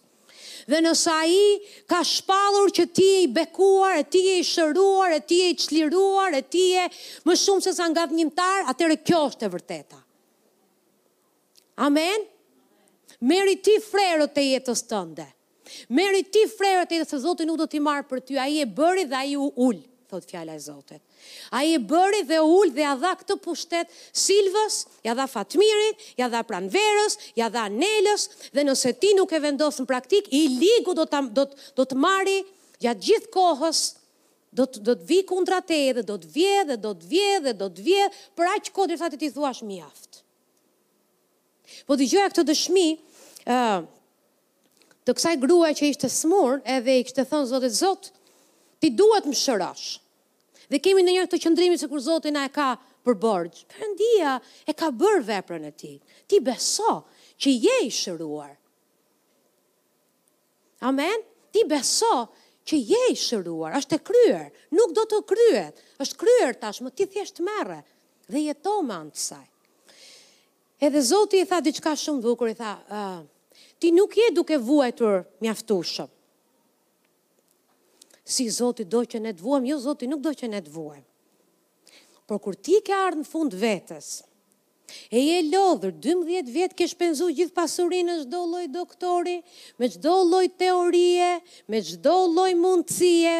[0.69, 1.45] Dhe nësa i
[1.89, 5.47] ka shpalur që ti e i bekuar, e ti e i shëruar, e ti e
[5.55, 6.83] i qliruar, e ti e
[7.25, 10.01] më shumë se sa nga dhjimtar, atëre kjo është e vërteta.
[11.87, 12.27] Amen?
[13.25, 15.25] Meri ti frerët e jetës tënde.
[15.93, 18.61] Meri ti frerët e jetës të zotin u do t'i marë për ty, a i
[18.63, 20.99] e bëri dhe a i u ullë thot fjala e Zotit.
[21.53, 26.27] Ai e bëri dhe ul dhe ia dha këtë pushtet silvës, ia dha Fatmirit, ia
[26.33, 30.95] dha Pranverës, ia dha Nelës, dhe nëse ti nuk e vendos në praktik, i ligu
[30.97, 32.39] do ta do të marri
[32.83, 33.79] gat gjithë kohës,
[34.49, 37.29] do të do të vi kundra teje dhe do të vje dhe do të vje
[37.45, 38.07] dhe do të vje
[38.39, 40.23] për aq kohë derisa ti thuash mjaft.
[41.85, 42.87] Po dëgjojë këtë dëshmi,
[43.53, 43.81] uh,
[45.05, 48.09] të kësaj grua që ishte smur edhe i kish të thonë Zotet Zot
[48.79, 49.87] ti duhet më shërosh.
[50.69, 52.69] Dhe kemi në njërë të qëndrimi se kur Zotin a e ka
[53.05, 53.63] për borgjë.
[53.73, 54.35] Përëndia
[54.69, 55.93] e ka bërë veprën e ti.
[56.29, 56.99] Ti beso
[57.41, 58.53] që je i shëruar.
[60.87, 61.25] Amen?
[61.51, 62.29] Ti beso
[62.69, 63.75] që je i shëruar.
[63.79, 64.43] Ashtë e kryer.
[64.77, 65.81] Nuk do të kryet.
[66.03, 66.93] Ashtë kryer tashmë.
[66.95, 67.79] Ti thjesht mërë.
[68.29, 69.47] Dhe jeto me antësaj.
[70.79, 72.53] Edhe Zotin i tha diçka shumë bukur.
[72.53, 76.13] I tha, uh, ti nuk je duke vuajtur mjaftushëm
[78.29, 81.05] si Zoti do që ne të vuajmë, jo Zoti nuk do që ne të vuajmë.
[82.29, 84.09] Por kur ti ke ardhë në fund vetës,
[85.17, 89.35] e je lodhër, 12 vjetë ke shpenzu gjithë pasurinë në gjdo loj doktori,
[89.81, 91.31] me gjdo loj teorie,
[91.69, 93.35] me gjdo loj mundësie,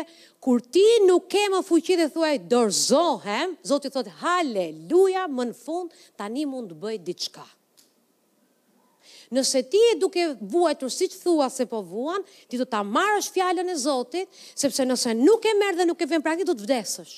[0.46, 5.94] kur ti nuk ke më fuqi dhe thuaj dorzohem, Zoti thot haleluja më në fund,
[6.22, 7.46] tani mund të bëj diçka.
[9.32, 13.30] Nëse ti e duke vuajtur si që thua se po vuan, ti do ta marrësh
[13.36, 14.28] fjallën e Zotit,
[14.58, 17.14] sepse nëse nuk e merë dhe nuk e vim prakti, do të vdesësh.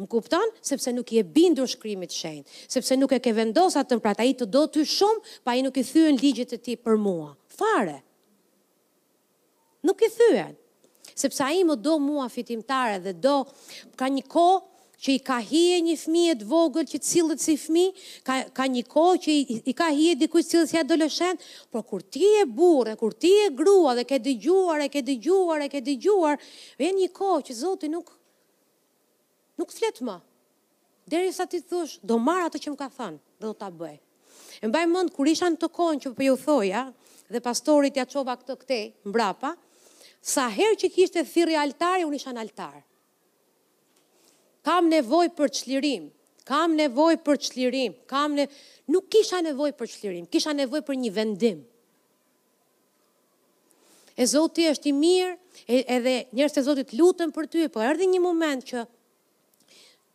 [0.00, 4.00] Më kuptan, Sepse nuk i e bindur shkrimit shenjtë, sepse nuk e ke vendosur atë
[4.02, 6.96] prat, i të do ty shumë, pa i nuk i thyen ligjet e ti për
[6.98, 7.28] mua.
[7.54, 8.00] Fare.
[9.86, 10.56] Nuk i thyen.
[11.14, 13.36] Sepse ai më do mua fitimtare dhe do
[14.00, 14.72] ka një kohë
[15.04, 17.90] që i ka hije një fëmijë të vogël që cilët si fëmijë,
[18.24, 22.00] ka, ka një kohë që i, i ka hije dikujt cilët si adoleshent, por kur
[22.14, 25.82] ti e burë, kur ti e grua dhe ke dëgjuar, e ke dëgjuar, e ke
[25.84, 26.40] dëgjuar,
[26.80, 28.14] ve një kohë që Zoti nuk
[29.60, 30.16] nuk flet më.
[31.12, 34.00] Deri sa ti thosh, do marr atë që më ka thënë dhe do ta bëj.
[34.64, 36.86] E mbaj mend kur isha në të kohën që për ju thoja
[37.28, 38.80] dhe pastorit ja çova këtë këte,
[39.12, 39.52] mbrapa,
[40.34, 42.82] sa herë që kishte thirrje altari, unë isha në altarë
[44.64, 46.06] kam nevoj për qlirim,
[46.48, 48.46] kam nevoj për qlirim, kam ne...
[48.92, 51.58] nuk kisha nevoj për qlirim, kisha nevoj për një vendim.
[54.16, 55.34] E Zoti është i mirë,
[55.74, 58.84] edhe njerës të Zotit lutën për ty, po erdi një moment që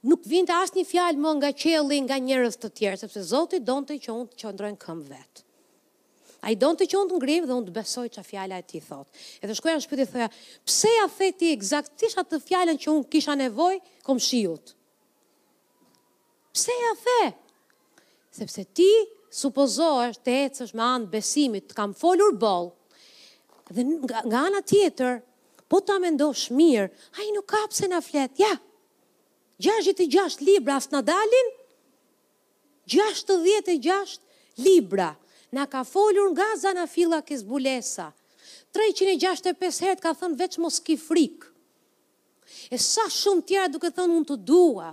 [0.08, 3.92] nuk vind asë një fjalë më nga qeli nga njerës të tjerë, sepse Zotit donë
[3.92, 5.49] të që unë të qëndrojnë këmë vetë.
[6.42, 8.80] A i donë të qonë të ngrimë dhe unë të besoj që fjalla e ti
[8.84, 9.10] thotë.
[9.44, 10.28] E dhe shkoja në shpyti thëja,
[10.70, 14.72] pse ja the ti egzaktisht atë fjallën që unë kisha nevoj, kom shiut?
[16.56, 17.36] Pse ja the?
[18.40, 18.88] Sepse ti
[19.42, 22.72] supozohesh të ecësh me anë besimit, të kam folur bolë,
[23.76, 25.20] dhe nga, nga anë tjetër,
[25.70, 28.54] po ta mendosh mirë, a i nuk ka pse na fletë, ja,
[29.62, 31.50] gjashtë i gjashtë libra, asë në dalin,
[32.90, 35.12] gjashtë të dhjetë e gjashtë libra,
[35.52, 38.10] Na ka folur nga zana fila kës bulesa.
[38.78, 41.48] 365 herë ka thënë veç mos ki frik.
[42.74, 44.92] E sa shumë tjera duke thënë unë të dua,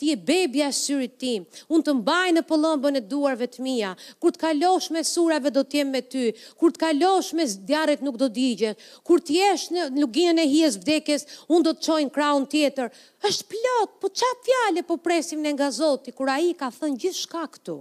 [0.00, 3.90] ti e bebja e syrit tim, unë të mbaj në pëllëmbën e duarve të mija,
[4.20, 6.30] kur të kalosh me surave do t'jem me ty,
[6.60, 8.72] kur të kalosh me zdjarët nuk do digje,
[9.06, 12.88] kur t'jesh në luginën e hies vdekes, unë do të kraun tjetër,
[13.32, 16.96] është plot, po qa fjale po presim në nga zoti, kur a i ka thënë
[17.04, 17.78] gjithë shka këtu.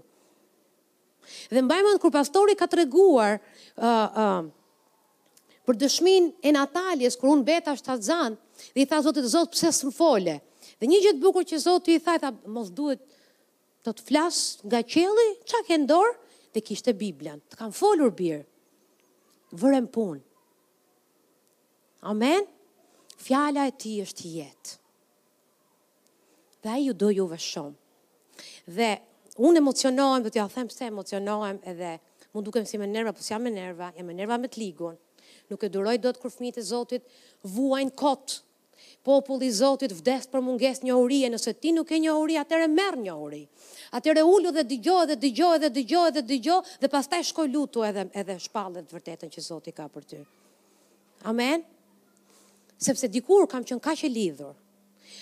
[1.52, 4.42] Dhe në bajmën kër pastori ka të reguar uh, uh,
[5.68, 8.40] për dëshmin e Nataljes, kër unë beta është të zanë,
[8.74, 10.38] dhe i tha zotit Zot zotë pëse së më fole.
[10.80, 13.02] Dhe një gjithë bukur që zotit i tha, tha mos duhet
[13.88, 16.16] të të flasë nga qeli, qa ke ndorë,
[16.56, 18.44] dhe kishtë e Biblian, të kam folur birë,
[19.62, 20.24] vërem punë.
[22.12, 22.48] Amen?
[23.18, 24.78] Fjala e ti është jetë.
[26.68, 28.66] Dhe ju do juve shumë.
[28.78, 28.90] Dhe
[29.38, 31.98] un emocionohem do t'ja them pse emocionohem edhe
[32.34, 34.98] mund dukem si me nerva po sjam me nerva jam me nerva me ligun
[35.50, 37.04] nuk e duroj dot kur fëmijët e Zotit
[37.54, 38.38] vuajnë kot
[39.08, 43.44] populli i Zotit vdes për mungesë njohurie nëse ti nuk e njohuri atëre merr njohuri
[44.00, 48.08] atëre ulu dhe dëgjoj dhe dëgjoj dhe dëgjoj dhe dëgjoj dhe, pastaj shkoj lutu edhe
[48.22, 50.22] edhe shpallën të vërtetën që Zoti ka për ty
[51.32, 51.62] amen
[52.90, 54.56] sepse dikur kam qen kaq e lidhur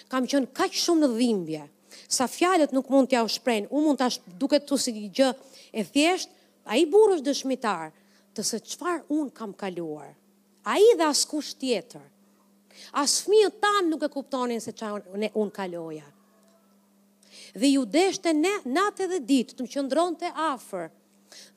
[0.09, 1.63] kam qen kaq shumë në dhimbje
[2.08, 3.68] sa fjalët nuk mund t'ja u shprehin.
[3.72, 5.30] U mund ta duket tu si një gjë
[5.72, 6.30] e thjesht,
[6.68, 7.91] ai burr është dëshmitar
[8.36, 10.12] të se çfarë un kam kaluar.
[10.66, 12.04] Ai dhe askush tjetër.
[12.91, 16.06] As fëmijët tan nuk e kuptonin se çfarë un, un kaloja.
[17.56, 20.89] Dhe ju deshte ne natë dhe ditë të më qëndronte afër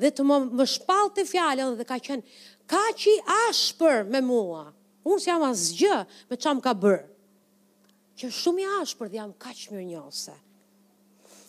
[0.03, 2.23] dhe të më, më shpallte fjalën dhe ka qenë
[2.71, 3.17] kaq i
[3.49, 4.67] ashpër me mua.
[5.09, 5.97] Unë si jam asgjë
[6.31, 7.05] me çam ka bërë
[8.19, 10.35] që shumë i ashpër dhe jam kaq mirë njose.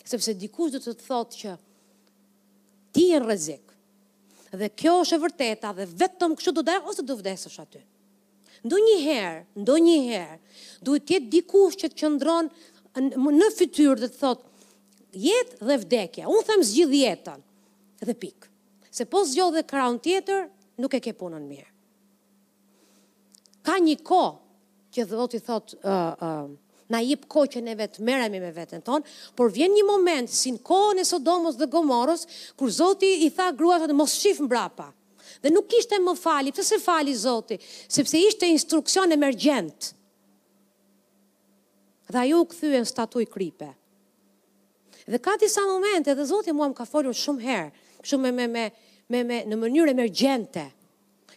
[0.06, 1.54] Sepse dikush do të të thotë që
[2.96, 3.72] ti je rrezik.
[4.60, 7.82] Dhe kjo është e vërteta dhe vetëm kështë do të dalë ose do vdesësh aty.
[8.66, 10.38] Ndo një herë, ndo një herë,
[10.84, 12.50] duhet tjetë dikush që të qëndron
[13.40, 14.44] në fytyrë dhe të thotë,
[15.26, 17.46] jetë dhe vdekja, unë them zgjidh jetën
[18.10, 18.50] dhe pikë.
[18.92, 20.50] Se po zgjodhe kraun tjetër,
[20.82, 21.70] nuk e ke punën mirë.
[23.68, 24.24] Ka një ko
[25.00, 26.58] që Zoti thot ë uh, ë uh,
[26.90, 29.04] na jep kohë që ne vetë merremi me veten ton,
[29.38, 32.24] por vjen një moment si në kohën e Sodomos dhe Gomorrës,
[32.58, 34.88] kur Zoti i tha grua, mos shif mbrapa.
[35.44, 39.92] Dhe nuk kishte më fali, pse se fali Zoti, sepse ishte instruksion emergjent.
[42.10, 43.70] Dhe ajo u kthye në statuj kripe.
[45.06, 47.70] Dhe ka tisa momente dhe Zoti mua më ka folur shumë herë,
[48.02, 48.70] shumë me me me
[49.14, 50.66] me, me në mënyrë emergjente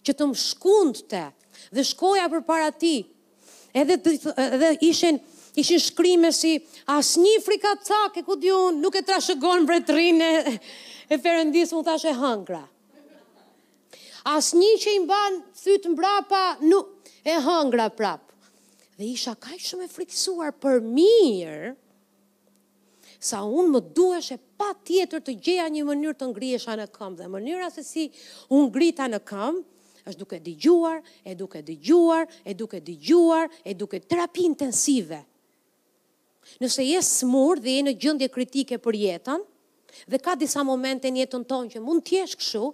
[0.00, 1.26] që të më shkundte
[1.76, 2.96] dhe shkoja për para ti
[3.80, 3.96] edhe
[4.56, 5.20] edhe ishin
[5.60, 6.52] ishin shkrimë si
[6.88, 10.32] asnjë frikacak e ku di nuk e trashëgon mbretrin e
[11.12, 12.62] e perëndis mund tash e hangra
[14.36, 16.86] asnjë që i mban thyt mbrapa nuk
[17.24, 18.22] e hangra prap
[18.98, 21.72] dhe isha kaq shumë e frikësuar për mirë
[23.22, 27.28] sa unë më duhesh e patjetër të gjeja një mënyrë të ngrihesha në këmbë dhe
[27.36, 28.08] mënyra se si
[28.56, 29.70] un ngrita në këmbë
[30.10, 31.00] është duke dëgjuar,
[31.30, 35.20] e duke dëgjuar, e duke dëgjuar, e duke terapi intensive.
[36.62, 39.44] Nëse je smur dhe je në gjendje kritike për jetën,
[40.10, 42.64] dhe ka disa momente në jetën tonë që mund të jesh kështu,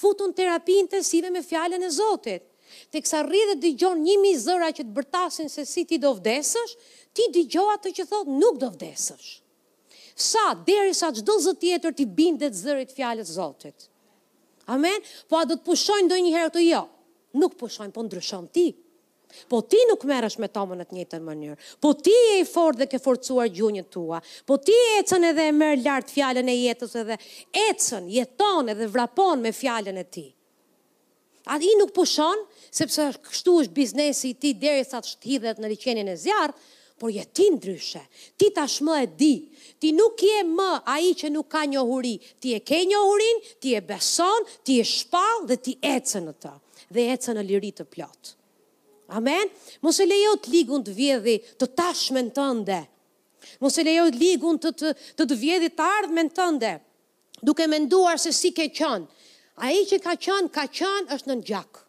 [0.00, 2.44] futun terapi intensive me fjalën e Zotit.
[2.92, 6.74] Të kësa rridhe dhe dëgjon një zëra që të bërtasin se si ti do vdesësh,
[7.16, 9.28] ti dëgjo atë që thot nuk do vdesësh.
[10.18, 13.86] Sa, deri sa gjdo zë tjetër ti bindet zërit fjallët zotit.
[14.68, 15.00] Amen.
[15.28, 16.82] Po a do të pushojnë ndonjëherë ato jo.
[17.40, 18.66] Nuk pushojnë, po ndryshon ti.
[19.48, 21.56] Po ti nuk merresh me tomën në të njëjtën mënyrë.
[21.84, 24.20] Po ti je i fortë dhe ke forcuar gjunjën tua.
[24.48, 27.16] Po ti ecën edhe e merr lart fjalën e jetës edhe
[27.68, 30.26] ecën, jeton edhe vrapon me fjalën e ti.
[31.48, 36.10] A i nuk pushon, sepse kështu është biznesi i ti derisa të shtihet në liçenin
[36.12, 38.00] e zjarrit, por je ti ndryshe.
[38.36, 39.32] Ti tashmë e di,
[39.78, 42.16] Ti nuk je më a i që nuk ka njohuri.
[42.42, 46.56] Ti e ke njohurin, ti e beson, ti e shpal dhe ti ecën në ta.
[46.94, 48.32] Dhe ecën në liri të plot.
[49.18, 49.48] Amen?
[49.84, 51.68] Mos e lejo të ligun të vjedhi të
[52.16, 52.80] me në tënde.
[53.62, 56.72] Mos e lejo të ligun të të, të, të vjedhi të ardhme në tënde.
[57.46, 59.06] Duke menduar se si ke qënë.
[59.62, 61.84] A i që ka qënë, ka qënë është në në gjakë.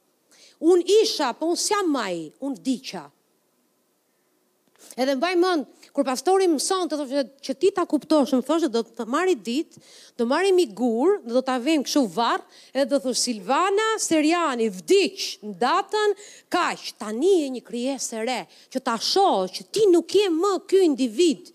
[0.69, 2.13] Unë isha, po unë s'jam maj,
[2.45, 3.03] unë diqa.
[4.99, 8.67] Edhe mbaj mëndë, Kur pastori më son të thoshë që ti ta kuptosh, më thoshë
[8.73, 9.81] do të marri ditë,
[10.19, 15.25] do marrim i gur, do ta vëm kështu varr, edhe do thosh Silvana Seriani vdiq
[15.47, 16.15] në datën
[16.53, 16.85] kaq.
[17.01, 18.39] Tani e një krijesë e re
[18.75, 21.49] që ta shohë që ti nuk je më ky individ.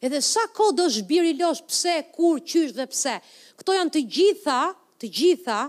[0.00, 3.16] Edhe sa kohë do zhbiri losh pse, kur, çysh dhe pse.
[3.60, 4.60] Kto janë të gjitha,
[5.02, 5.60] të gjitha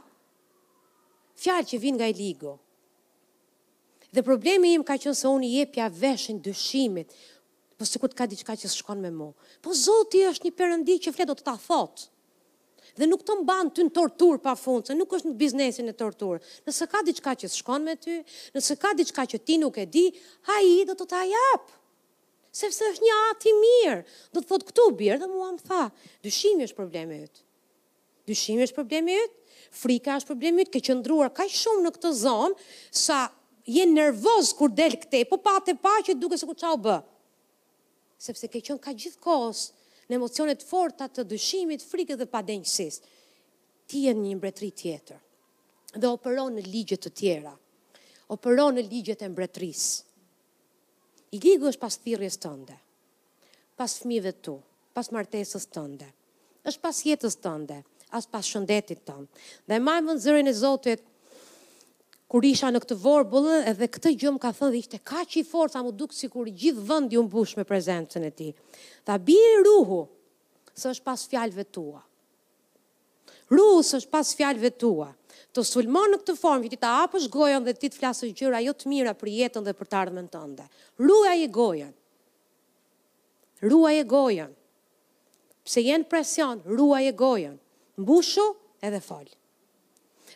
[1.43, 2.55] fjalë që vijnë nga Eligo.
[4.15, 7.11] Dhe problemi im ka qenë se unë i jepja veshin dyshimit,
[7.77, 9.31] po sikur të ka diçka që shkon me mua.
[9.61, 12.07] Po Zoti është një perëndi që flet do të ta thotë,
[12.97, 15.93] Dhe nuk të mban ty në tortur pa fundë, se nuk është në biznesin e
[15.93, 16.39] tortur.
[16.65, 18.15] Nëse ka diçka që shkon me ty,
[18.55, 20.05] nëse ka diçka që ti nuk e di,
[20.47, 21.67] ha i do të ta jap.
[22.57, 23.99] Sepse është një ati i mirë.
[24.33, 25.81] Do të thot këtu birë dhe mua më tha,
[26.25, 27.43] dyshimi është problemi jëtë.
[28.31, 32.57] Dyshimi është problemi jëtë, frika është problemi jëtë, ke qëndruar ka shumë në këtë zonë,
[33.03, 33.19] sa
[33.77, 36.81] je nervoz kur del këte, po pa të pa që duke se ku qa u
[36.87, 36.97] bë
[38.17, 39.61] sepse ke qënë ka gjithë kohës
[40.09, 42.99] në emocionet forta të dëshimit, frikë dhe padenjësis.
[43.87, 45.21] Ti e një mbretri tjetër
[45.97, 47.53] dhe operon në ligjet të tjera,
[48.35, 50.01] operon në ligjet e mbretrisë.
[51.31, 52.75] I ligu është pas thirës tënde,
[53.79, 54.57] pas fmive tu,
[54.95, 56.05] pas martesës tënde,
[56.67, 57.77] është pas jetës tënde,
[58.15, 59.25] as pas shëndetit tënë.
[59.71, 61.03] Dhe majmë në zërin e Zotit,
[62.31, 65.43] kur isha në këtë vorbullë edhe këtë gjë më ka thënë dhe ishte kaq i
[65.47, 68.51] fortë sa më duk sikur gjithë vendi u mbush me prezencën e tij.
[69.07, 70.01] Ta bie ruhu
[70.77, 72.01] se është pas fjalëve tua.
[73.51, 75.13] Ruhu se është pas fjalëve tua.
[75.55, 78.59] Të sulmon në këtë formë që ti ta hapësh gojën dhe ti të flasësh gjëra
[78.65, 80.67] jo të mira për jetën dhe për të ardhmen tënde.
[80.99, 81.93] Ruaj e gojën.
[83.63, 84.51] Ruaj e gojën.
[85.67, 87.55] Pse jen presion, ruaj e gojën.
[87.97, 88.43] Mbushu
[88.85, 89.25] edhe fal.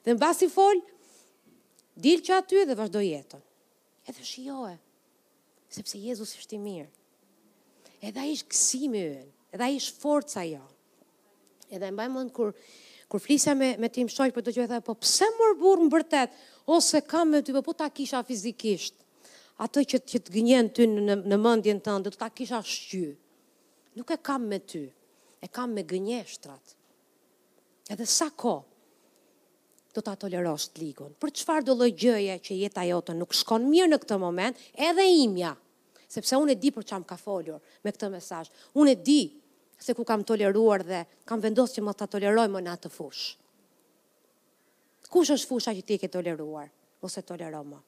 [0.02, 0.80] Dhe mbasi fal,
[1.98, 3.42] Dil që aty dhe vazhdo jetën.
[4.08, 4.78] Edhe shijoje,
[5.72, 6.88] sepse Jezus ishtë i mirë.
[8.10, 9.02] Edhe a ishë kësi më
[9.54, 10.64] edhe a ishë forët sa jo.
[11.72, 12.56] Edhe e mbajmë mundë kërë,
[13.12, 16.36] Kur flisja me me tim shoq për dëgjoj tha po pse mor burr më vërtet
[16.72, 19.02] ose kam me ty po, po ta kisha fizikisht
[19.60, 23.10] atë që që të gënjen ty në në mendjen tënde do ta kisha shqy.
[24.00, 24.86] Nuk e kam me ty.
[25.44, 26.72] E kam me gënjeshtrat.
[27.92, 28.71] Edhe sa kohë
[29.96, 31.12] do ta tolerosh të ligun.
[31.20, 35.06] Për çfarë do lloj gjëje që jeta jote nuk shkon mirë në këtë moment, edhe
[35.24, 35.52] imja.
[36.12, 38.52] Sepse unë e di për çam ka folur me këtë mesazh.
[38.80, 39.20] Unë e di
[39.82, 43.38] se ku kam toleruar dhe kam vendosur që mos ta toleroj më në atë fushë.
[45.12, 46.70] Kush është fusha që ti e ke toleruar
[47.04, 47.82] ose tolero më?